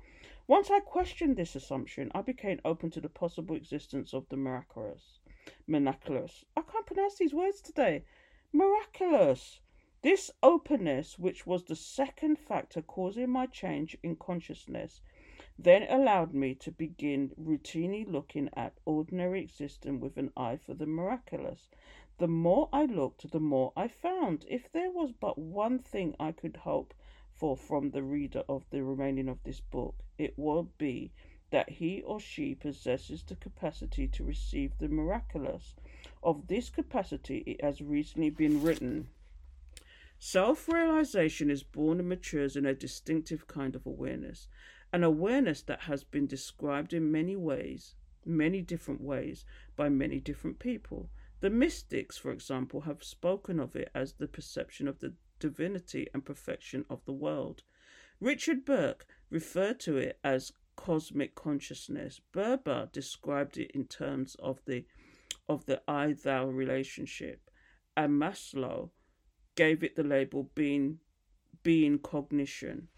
Once 0.48 0.70
I 0.70 0.80
questioned 0.80 1.36
this 1.36 1.54
assumption, 1.54 2.10
I 2.14 2.22
became 2.22 2.60
open 2.64 2.90
to 2.92 3.00
the 3.00 3.08
possible 3.08 3.54
existence 3.54 4.12
of 4.12 4.28
the 4.30 4.36
miraculous. 4.36 5.20
Miraculous. 5.66 6.44
I 6.56 6.62
can't 6.62 6.86
pronounce 6.86 7.16
these 7.16 7.34
words 7.34 7.60
today. 7.60 8.04
Miraculous. 8.52 9.60
This 10.02 10.30
openness, 10.42 11.18
which 11.18 11.46
was 11.46 11.64
the 11.64 11.76
second 11.76 12.38
factor 12.38 12.82
causing 12.82 13.30
my 13.30 13.46
change 13.46 13.96
in 14.02 14.16
consciousness, 14.16 15.00
then 15.58 15.84
allowed 15.88 16.34
me 16.34 16.54
to 16.54 16.70
begin 16.70 17.32
routinely 17.40 18.06
looking 18.06 18.50
at 18.54 18.78
ordinary 18.84 19.40
existence 19.40 20.00
with 20.02 20.16
an 20.16 20.30
eye 20.36 20.56
for 20.56 20.74
the 20.74 20.86
miraculous. 20.86 21.68
The 22.18 22.28
more 22.28 22.68
I 22.72 22.84
looked, 22.84 23.30
the 23.30 23.40
more 23.40 23.72
I 23.76 23.88
found. 23.88 24.44
If 24.48 24.70
there 24.72 24.90
was 24.90 25.12
but 25.12 25.38
one 25.38 25.78
thing 25.78 26.14
I 26.20 26.32
could 26.32 26.58
hope 26.58 26.94
for 27.32 27.56
from 27.56 27.90
the 27.90 28.02
reader 28.02 28.44
of 28.48 28.68
the 28.70 28.84
remaining 28.84 29.28
of 29.28 29.42
this 29.42 29.60
book, 29.60 29.96
it 30.18 30.38
would 30.38 30.78
be 30.78 31.12
that 31.54 31.70
he 31.70 32.02
or 32.02 32.18
she 32.18 32.52
possesses 32.52 33.22
the 33.22 33.36
capacity 33.36 34.08
to 34.08 34.24
receive 34.24 34.76
the 34.78 34.88
miraculous. 34.88 35.76
Of 36.20 36.48
this 36.48 36.68
capacity, 36.68 37.44
it 37.46 37.62
has 37.62 37.80
recently 37.80 38.30
been 38.30 38.60
written. 38.60 39.06
Self 40.18 40.66
realization 40.66 41.52
is 41.52 41.62
born 41.62 42.00
and 42.00 42.08
matures 42.08 42.56
in 42.56 42.66
a 42.66 42.74
distinctive 42.74 43.46
kind 43.46 43.76
of 43.76 43.86
awareness, 43.86 44.48
an 44.92 45.04
awareness 45.04 45.62
that 45.62 45.82
has 45.82 46.02
been 46.02 46.26
described 46.26 46.92
in 46.92 47.12
many 47.12 47.36
ways, 47.36 47.94
many 48.24 48.60
different 48.60 49.00
ways, 49.00 49.44
by 49.76 49.88
many 49.88 50.18
different 50.18 50.58
people. 50.58 51.08
The 51.38 51.50
mystics, 51.50 52.16
for 52.16 52.32
example, 52.32 52.80
have 52.80 53.04
spoken 53.04 53.60
of 53.60 53.76
it 53.76 53.92
as 53.94 54.14
the 54.14 54.26
perception 54.26 54.88
of 54.88 54.98
the 54.98 55.12
divinity 55.38 56.08
and 56.12 56.24
perfection 56.24 56.84
of 56.90 57.04
the 57.04 57.12
world. 57.12 57.62
Richard 58.18 58.64
Burke 58.64 59.06
referred 59.30 59.78
to 59.80 59.96
it 59.98 60.18
as 60.24 60.52
cosmic 60.76 61.34
consciousness. 61.34 62.20
Buber 62.32 62.90
described 62.92 63.58
it 63.58 63.70
in 63.72 63.86
terms 63.86 64.36
of 64.36 64.60
the 64.66 64.84
of 65.48 65.66
the 65.66 65.82
I 65.86 66.12
thou 66.12 66.46
relationship, 66.46 67.50
and 67.96 68.20
Maslow 68.20 68.90
gave 69.56 69.82
it 69.82 69.96
the 69.96 70.02
label 70.02 70.50
being 70.54 71.00
being 71.62 71.98
cognition. 71.98 72.88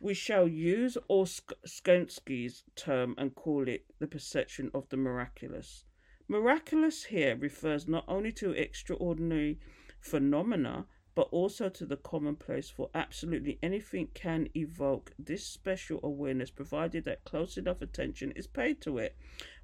We 0.00 0.14
shall 0.14 0.46
use 0.46 0.96
Ouspensky's 1.10 2.64
term 2.76 3.14
and 3.18 3.34
call 3.34 3.66
it 3.68 3.86
the 3.98 4.06
perception 4.06 4.70
of 4.72 4.88
the 4.88 4.96
miraculous. 4.96 5.84
Miraculous 6.28 7.04
here 7.04 7.36
refers 7.36 7.88
not 7.88 8.04
only 8.06 8.30
to 8.32 8.52
extraordinary 8.52 9.58
phenomena, 10.00 10.86
but 11.18 11.28
also 11.32 11.68
to 11.68 11.84
the 11.84 11.96
commonplace, 11.96 12.70
for 12.70 12.90
absolutely 12.94 13.58
anything 13.60 14.06
can 14.14 14.48
evoke 14.54 15.12
this 15.18 15.44
special 15.44 15.98
awareness 16.04 16.48
provided 16.48 17.04
that 17.04 17.24
close 17.24 17.56
enough 17.56 17.82
attention 17.82 18.30
is 18.36 18.46
paid 18.46 18.80
to 18.80 18.98
it. 18.98 19.16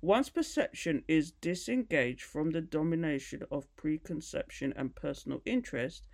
Once 0.03 0.29
perception 0.29 1.05
is 1.07 1.31
disengaged 1.31 2.23
from 2.23 2.51
the 2.51 2.61
domination 2.61 3.41
of 3.53 3.73
preconception 3.77 4.73
and 4.75 4.97
personal 4.97 5.41
interest, 5.45 6.09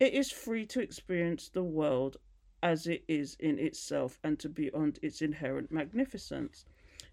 it 0.00 0.12
is 0.12 0.32
free 0.32 0.66
to 0.66 0.80
experience 0.80 1.48
the 1.48 1.62
world 1.62 2.16
as 2.60 2.88
it 2.88 3.04
is 3.06 3.36
in 3.38 3.60
itself 3.60 4.18
and 4.24 4.40
to 4.40 4.48
beyond 4.48 4.98
its 5.02 5.22
inherent 5.22 5.70
magnificence. 5.70 6.64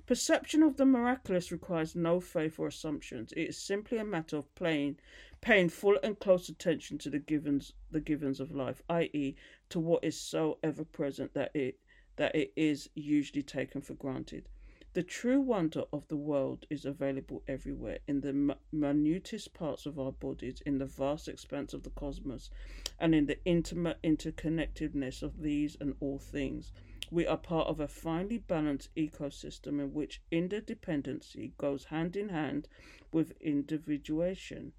Perception 0.07 0.63
of 0.63 0.77
the 0.77 0.85
miraculous 0.85 1.51
requires 1.51 1.93
no 1.93 2.21
faith 2.21 2.57
or 2.59 2.67
assumptions. 2.67 3.33
It 3.33 3.49
is 3.49 3.57
simply 3.57 3.97
a 3.97 4.05
matter 4.05 4.37
of 4.37 4.55
playing, 4.55 4.99
paying 5.41 5.67
full 5.67 5.99
and 6.01 6.17
close 6.17 6.47
attention 6.47 6.97
to 6.99 7.09
the 7.09 7.19
givens, 7.19 7.73
the 7.91 7.99
givens 7.99 8.39
of 8.39 8.55
life, 8.55 8.81
i.e., 8.89 9.35
to 9.67 9.79
what 9.81 10.05
is 10.05 10.17
so 10.17 10.59
ever 10.63 10.85
present 10.85 11.33
that 11.33 11.53
it 11.53 11.81
that 12.15 12.33
it 12.33 12.53
is 12.55 12.89
usually 12.95 13.43
taken 13.43 13.81
for 13.81 13.95
granted. 13.95 14.47
The 14.93 15.03
true 15.03 15.41
wonder 15.41 15.83
of 15.91 16.07
the 16.07 16.15
world 16.15 16.65
is 16.69 16.85
available 16.85 17.43
everywhere, 17.45 17.99
in 18.07 18.21
the 18.21 18.55
minutest 18.71 19.53
parts 19.53 19.85
of 19.85 19.99
our 19.99 20.13
bodies, 20.13 20.61
in 20.65 20.77
the 20.77 20.85
vast 20.85 21.27
expanse 21.27 21.73
of 21.73 21.83
the 21.83 21.89
cosmos, 21.89 22.49
and 22.97 23.13
in 23.13 23.25
the 23.25 23.43
intimate 23.43 24.01
interconnectedness 24.01 25.21
of 25.21 25.41
these 25.41 25.75
and 25.81 25.95
all 25.99 26.17
things. 26.17 26.71
We 27.09 27.25
are 27.25 27.37
part 27.37 27.67
of 27.67 27.79
a 27.79 27.87
finely 27.87 28.37
balanced 28.37 28.93
ecosystem 28.95 29.79
in 29.79 29.93
which 29.93 30.21
interdependency 30.31 31.55
goes 31.57 31.85
hand 31.85 32.17
in 32.17 32.29
hand 32.29 32.67
with 33.13 33.31
individuation. 33.39 34.73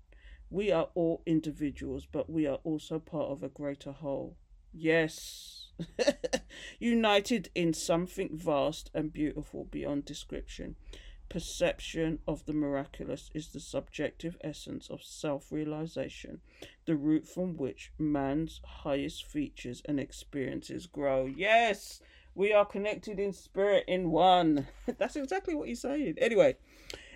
We 0.50 0.70
are 0.70 0.90
all 0.94 1.22
individuals, 1.24 2.06
but 2.10 2.28
we 2.28 2.46
are 2.46 2.60
also 2.64 2.98
part 2.98 3.30
of 3.30 3.42
a 3.42 3.48
greater 3.48 3.92
whole. 3.92 4.36
Yes, 4.72 5.70
united 6.78 7.50
in 7.54 7.72
something 7.72 8.30
vast 8.36 8.90
and 8.92 9.12
beautiful 9.12 9.64
beyond 9.64 10.04
description. 10.04 10.76
Perception 11.30 12.20
of 12.26 12.46
the 12.46 12.54
miraculous 12.54 13.30
is 13.34 13.48
the 13.48 13.60
subjective 13.60 14.38
essence 14.42 14.88
of 14.88 15.02
self 15.02 15.52
realization, 15.52 16.40
the 16.86 16.96
root 16.96 17.26
from 17.26 17.56
which 17.56 17.92
man's 17.98 18.60
highest 18.64 19.26
features 19.26 19.82
and 19.84 20.00
experiences 20.00 20.86
grow. 20.86 21.26
Yes, 21.26 22.00
we 22.38 22.52
are 22.52 22.64
connected 22.64 23.18
in 23.18 23.32
spirit 23.32 23.84
in 23.88 24.12
one. 24.12 24.68
That's 24.98 25.16
exactly 25.16 25.56
what 25.56 25.66
he's 25.66 25.80
saying. 25.80 26.14
Anyway, 26.18 26.56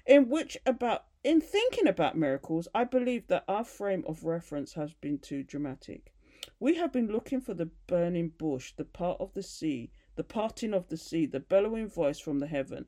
in 0.05 0.29
which 0.29 0.59
about 0.67 1.05
in 1.23 1.41
thinking 1.41 1.87
about 1.87 2.19
miracles, 2.19 2.67
I 2.75 2.83
believe 2.83 3.29
that 3.29 3.45
our 3.47 3.65
frame 3.65 4.03
of 4.09 4.25
reference 4.25 4.73
has 4.73 4.95
been 4.95 5.19
too 5.19 5.45
dramatic. 5.45 6.13
We 6.59 6.75
have 6.75 6.93
been 6.93 7.07
looking 7.07 7.41
for 7.41 7.55
the 7.55 7.71
burning 7.87 8.33
bush, 8.37 8.73
the 8.77 8.85
part 8.85 9.21
of 9.21 9.33
the 9.33 9.45
sea, 9.45 9.93
the 10.17 10.25
parting 10.25 10.75
of 10.75 10.89
the 10.89 10.97
sea, 10.97 11.27
the 11.27 11.39
bellowing 11.39 11.89
voice 11.89 12.19
from 12.19 12.41
the 12.41 12.49
heaven. 12.49 12.87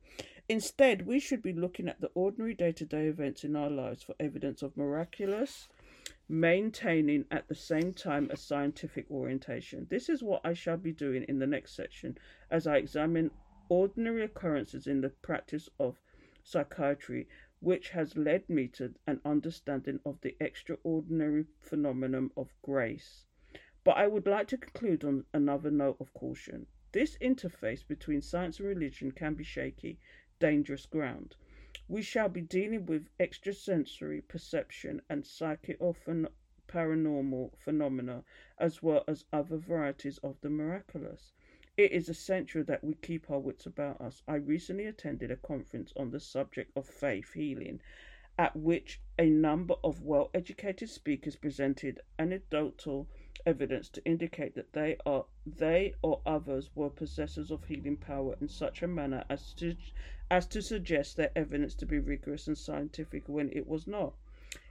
Instead, 0.49 1.07
we 1.07 1.21
should 1.21 1.41
be 1.41 1.53
looking 1.53 1.89
at 1.89 2.01
the 2.01 2.11
ordinary 2.15 2.55
day 2.55 2.73
to 2.73 2.85
day 2.85 3.07
events 3.07 3.45
in 3.45 3.55
our 3.55 3.71
lives 3.71 4.03
for 4.03 4.17
evidence 4.19 4.61
of 4.61 4.77
miraculous 4.77 5.69
maintaining 6.29 7.25
at 7.31 7.49
the 7.49 7.55
same 7.55 7.93
time 7.93 8.31
a 8.31 8.37
scientific 8.37 9.11
orientation. 9.11 9.87
This 9.91 10.09
is 10.09 10.23
what 10.23 10.41
I 10.45 10.55
shall 10.55 10.79
be 10.79 10.93
doing 10.93 11.25
in 11.29 11.39
the 11.39 11.47
next 11.47 11.77
section 11.77 12.17
as 12.51 12.67
I 12.67 12.77
examine 12.77 13.31
ordinary 13.69 14.23
occurrences 14.23 14.87
in 14.87 15.01
the 15.01 15.11
practice 15.11 15.69
of 15.79 16.01
psychiatry, 16.43 17.29
which 17.61 17.91
has 17.91 18.17
led 18.17 18.49
me 18.49 18.69
to 18.69 18.95
an 19.07 19.21
understanding 19.25 20.01
of 20.05 20.21
the 20.21 20.37
extraordinary 20.41 21.47
phenomenon 21.61 22.31
of 22.37 22.55
grace. 22.63 23.27
But 23.85 23.99
I 23.99 24.07
would 24.07 24.27
like 24.27 24.49
to 24.49 24.57
conclude 24.57 25.05
on 25.05 25.25
another 25.35 25.71
note 25.71 25.99
of 26.01 26.15
caution. 26.15 26.67
This 26.93 27.19
interface 27.19 27.87
between 27.87 28.23
science 28.23 28.61
and 28.61 28.69
religion 28.69 29.13
can 29.13 29.35
be 29.35 29.45
shaky, 29.45 29.99
dangerous 30.39 30.87
ground. 30.87 31.37
We 31.87 32.01
shall 32.01 32.31
be 32.31 32.41
dealing 32.41 32.87
with 32.87 33.11
extrasensory 33.21 34.23
perception 34.23 35.03
and 35.11 35.27
psychic 35.27 35.77
or 35.81 35.93
phen- 35.93 36.33
paranormal 36.67 37.59
phenomena, 37.59 38.25
as 38.59 38.83
well 38.83 39.05
as 39.07 39.27
other 39.33 39.59
varieties 39.59 40.19
of 40.19 40.41
the 40.41 40.49
miraculous. 40.49 41.35
It 41.77 41.93
is 41.93 42.09
essential 42.09 42.65
that 42.65 42.83
we 42.85 42.95
keep 42.95 43.31
our 43.31 43.39
wits 43.39 43.67
about 43.67 44.01
us. 44.01 44.23
I 44.27 44.37
recently 44.37 44.87
attended 44.87 45.31
a 45.31 45.37
conference 45.37 45.93
on 45.97 46.11
the 46.11 46.21
subject 46.21 46.73
of 46.75 46.87
faith 46.87 47.35
healing, 47.35 47.81
at 48.39 48.57
which 48.57 49.01
a 49.19 49.29
number 49.29 49.75
of 49.85 50.03
well 50.03 50.31
educated 50.33 50.89
speakers 50.89 51.37
presented 51.37 52.01
anecdotal 52.19 53.09
evidence 53.47 53.89
to 53.89 54.05
indicate 54.05 54.55
that 54.55 54.73
they 54.73 54.97
are 55.05 55.25
they 55.45 55.93
or 56.03 56.21
others 56.25 56.71
were 56.75 56.89
possessors 56.89 57.51
of 57.51 57.65
healing 57.65 57.97
power 57.97 58.37
in 58.41 58.49
such 58.49 58.83
a 58.83 58.87
manner 58.87 59.25
as 59.29 59.53
to 59.53 59.75
as 60.31 60.47
to 60.47 60.63
suggest 60.63 61.17
their 61.17 61.31
evidence 61.37 61.75
to 61.75 61.87
be 61.87 61.99
rigorous 61.99 62.47
and 62.47 62.57
scientific 62.57 63.29
when 63.29 63.51
it 63.53 63.67
was 63.67 63.87
not. 63.87 64.15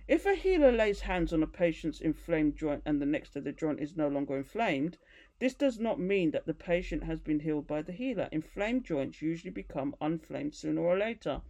If 0.07 0.25
a 0.25 0.35
healer 0.35 0.71
lays 0.71 1.01
hands 1.01 1.31
on 1.31 1.43
a 1.43 1.47
patient's 1.47 2.01
inflamed 2.01 2.57
joint 2.57 2.83
and 2.85 3.01
the 3.01 3.05
next 3.05 3.33
day 3.33 3.39
the 3.39 3.53
joint 3.53 3.79
is 3.79 3.95
no 3.95 4.07
longer 4.07 4.35
inflamed, 4.35 4.97
this 5.39 5.53
does 5.53 5.79
not 5.79 5.99
mean 5.99 6.31
that 6.31 6.45
the 6.45 6.53
patient 6.53 7.03
has 7.03 7.19
been 7.21 7.39
healed 7.39 7.67
by 7.67 7.81
the 7.81 7.93
healer. 7.93 8.27
Inflamed 8.31 8.83
joints 8.83 9.21
usually 9.21 9.51
become 9.51 9.95
unflamed 10.01 10.55
sooner 10.55 10.81
or 10.81 10.97
later, 10.97 11.41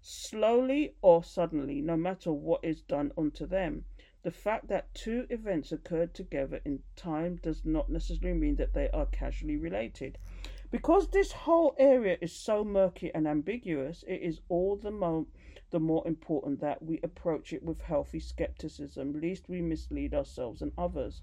slowly 0.00 0.94
or 1.00 1.22
suddenly, 1.22 1.80
no 1.80 1.96
matter 1.96 2.32
what 2.32 2.64
is 2.64 2.82
done 2.82 3.12
unto 3.16 3.46
them. 3.46 3.84
The 4.22 4.30
fact 4.30 4.68
that 4.68 4.94
two 4.94 5.26
events 5.30 5.72
occurred 5.72 6.14
together 6.14 6.60
in 6.64 6.84
time 6.94 7.40
does 7.42 7.64
not 7.64 7.90
necessarily 7.90 8.38
mean 8.38 8.54
that 8.56 8.72
they 8.72 8.88
are 8.90 9.06
causally 9.06 9.56
related. 9.56 10.16
Because 10.70 11.08
this 11.08 11.32
whole 11.32 11.74
area 11.76 12.18
is 12.20 12.32
so 12.32 12.62
murky 12.62 13.10
and 13.12 13.26
ambiguous, 13.26 14.04
it 14.06 14.22
is 14.22 14.40
all 14.48 14.76
the 14.76 14.92
more 14.92 15.26
the 15.70 15.80
more 15.80 16.06
important 16.06 16.60
that 16.60 16.82
we 16.84 17.00
approach 17.02 17.52
it 17.52 17.64
with 17.64 17.80
healthy 17.80 18.20
skepticism, 18.20 19.20
lest 19.20 19.48
we 19.48 19.60
mislead 19.60 20.14
ourselves 20.14 20.62
and 20.62 20.70
others. 20.78 21.22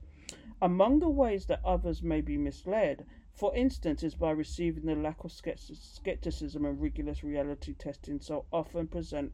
Among 0.62 1.00
the 1.00 1.10
ways 1.10 1.46
that 1.46 1.64
others 1.64 2.04
may 2.04 2.20
be 2.20 2.38
misled, 2.38 3.06
for 3.32 3.56
instance, 3.56 4.04
is 4.04 4.16
by 4.16 4.32
receiving 4.32 4.86
the 4.86 4.96
lack 4.96 5.24
of 5.24 5.32
skepticism 5.32 6.66
and 6.66 6.82
rigorous 6.82 7.24
reality 7.24 7.74
testing 7.74 8.20
so 8.20 8.46
often 8.52 8.88
present 8.88 9.32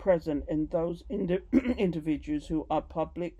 present 0.00 0.42
in 0.48 0.66
those 0.68 1.04
indi- 1.10 1.42
individuals 1.76 2.46
who 2.46 2.66
are 2.70 2.80
public 2.80 3.36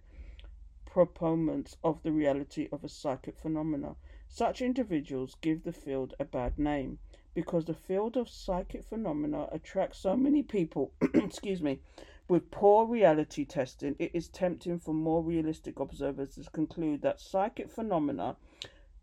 proponents 0.84 1.78
of 1.82 2.02
the 2.02 2.12
reality 2.12 2.68
of 2.70 2.84
a 2.84 2.88
psychic 2.88 3.38
phenomena. 3.38 3.96
Such 4.28 4.60
individuals 4.60 5.36
give 5.40 5.64
the 5.64 5.72
field 5.72 6.14
a 6.20 6.24
bad 6.26 6.58
name 6.58 6.98
because 7.32 7.64
the 7.64 7.74
field 7.74 8.16
of 8.16 8.28
psychic 8.28 8.84
phenomena 8.84 9.48
attracts 9.50 10.00
so 10.00 10.16
many 10.16 10.42
people, 10.42 10.92
excuse 11.14 11.62
me, 11.62 11.80
with 12.28 12.50
poor 12.50 12.86
reality 12.86 13.44
testing, 13.46 13.96
it 13.98 14.10
is 14.12 14.28
tempting 14.28 14.78
for 14.78 14.92
more 14.92 15.22
realistic 15.22 15.80
observers 15.80 16.34
to 16.34 16.50
conclude 16.50 17.00
that 17.02 17.20
psychic 17.20 17.70
phenomena 17.70 18.36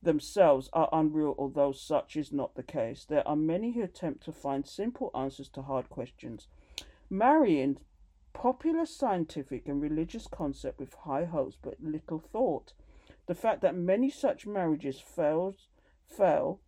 themselves 0.02 0.70
are 0.74 0.90
unreal, 0.94 1.36
although 1.40 1.72
such 1.72 2.16
is 2.16 2.32
not 2.32 2.54
the 2.56 2.64
case. 2.64 3.04
There 3.04 3.28
are 3.28 3.36
many 3.36 3.72
who 3.72 3.82
attempt 3.82 4.24
to 4.26 4.32
find 4.32 4.68
simple 4.68 5.10
answers 5.16 5.50
to 5.50 5.64
hard 5.64 5.90
questions, 5.90 6.48
marrying 7.10 7.78
popular 8.34 8.86
scientific 8.86 9.68
and 9.68 9.82
religious 9.82 10.28
concept 10.28 10.80
with 10.80 10.94
high 10.94 11.26
hopes 11.26 11.58
but 11.62 11.82
little 11.82 12.20
thought. 12.20 12.74
The 13.26 13.36
fact 13.36 13.62
that 13.62 13.76
many 13.76 14.10
such 14.10 14.46
marriages 14.46 15.00
fails, 15.00 15.68
fail 16.08 16.62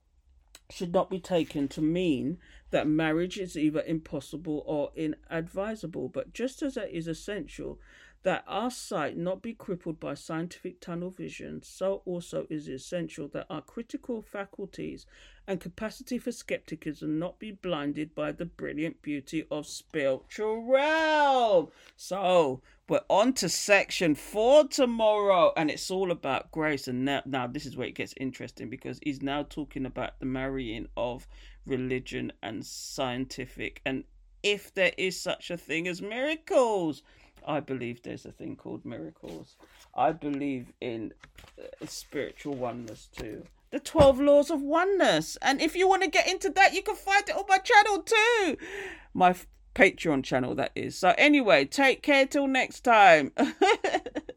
should 0.71 0.93
not 0.93 1.09
be 1.09 1.19
taken 1.19 1.67
to 1.69 1.81
mean 1.81 2.37
that 2.71 2.87
marriage 2.87 3.37
is 3.37 3.57
either 3.57 3.83
impossible 3.85 4.63
or 4.65 4.91
inadvisable, 4.95 6.09
but 6.09 6.33
just 6.33 6.61
as 6.61 6.77
it 6.77 6.89
is 6.91 7.07
essential 7.07 7.79
that 8.23 8.43
our 8.47 8.69
sight 8.69 9.17
not 9.17 9.41
be 9.41 9.53
crippled 9.53 9.99
by 9.99 10.13
scientific 10.13 10.81
tunnel 10.81 11.09
vision, 11.09 11.61
so 11.63 12.01
also 12.05 12.45
is 12.49 12.67
essential 12.67 13.27
that 13.29 13.45
our 13.49 13.61
critical 13.61 14.21
faculties 14.21 15.05
and 15.49 15.59
capacity 15.59 16.19
for 16.19 16.31
skepticism 16.31 17.17
not 17.17 17.39
be 17.39 17.49
blinded 17.51 18.13
by 18.13 18.31
the 18.31 18.45
brilliant 18.45 19.01
beauty 19.01 19.47
of 19.49 19.65
spiritual 19.65 20.61
realm. 20.61 21.69
So 21.97 22.61
we're 22.87 23.01
on 23.09 23.33
to 23.33 23.49
section 23.49 24.13
four 24.13 24.67
tomorrow, 24.67 25.51
and 25.57 25.71
it's 25.71 25.89
all 25.89 26.11
about 26.11 26.51
grace. 26.51 26.87
And 26.87 27.03
now, 27.03 27.23
now 27.25 27.47
this 27.47 27.65
is 27.65 27.75
where 27.75 27.87
it 27.87 27.95
gets 27.95 28.13
interesting 28.17 28.69
because 28.69 28.99
he's 29.01 29.23
now 29.23 29.41
talking 29.41 29.87
about 29.87 30.19
the 30.19 30.27
marrying 30.27 30.87
of 30.95 31.27
religion 31.65 32.31
and 32.43 32.63
scientific, 32.63 33.81
and 33.87 34.03
if 34.43 34.71
there 34.75 34.93
is 34.99 35.19
such 35.19 35.49
a 35.49 35.57
thing 35.57 35.87
as 35.87 36.01
miracles. 36.01 37.01
I 37.47 37.61
believe 37.61 38.03
there's 38.03 38.25
a 38.25 38.33
thing 38.33 38.57
called 38.57 38.83
miracles. 38.85 39.55
I 39.95 40.11
believe 40.11 40.73
in 40.81 41.13
uh, 41.57 41.85
spiritual 41.85 42.53
oneness 42.53 43.07
too. 43.15 43.43
The 43.71 43.79
12 43.79 44.19
laws 44.19 44.49
of 44.49 44.61
oneness. 44.61 45.37
And 45.41 45.61
if 45.61 45.75
you 45.75 45.87
want 45.87 46.03
to 46.03 46.09
get 46.09 46.27
into 46.27 46.49
that, 46.49 46.73
you 46.73 46.81
can 46.81 46.95
find 46.95 47.27
it 47.27 47.35
on 47.35 47.43
my 47.47 47.59
channel 47.59 48.01
too. 48.03 48.57
My 49.13 49.35
Patreon 49.75 50.23
channel, 50.23 50.55
that 50.55 50.71
is. 50.75 50.97
So, 50.97 51.13
anyway, 51.17 51.65
take 51.65 52.01
care 52.01 52.25
till 52.25 52.47
next 52.47 52.81
time. 52.81 53.31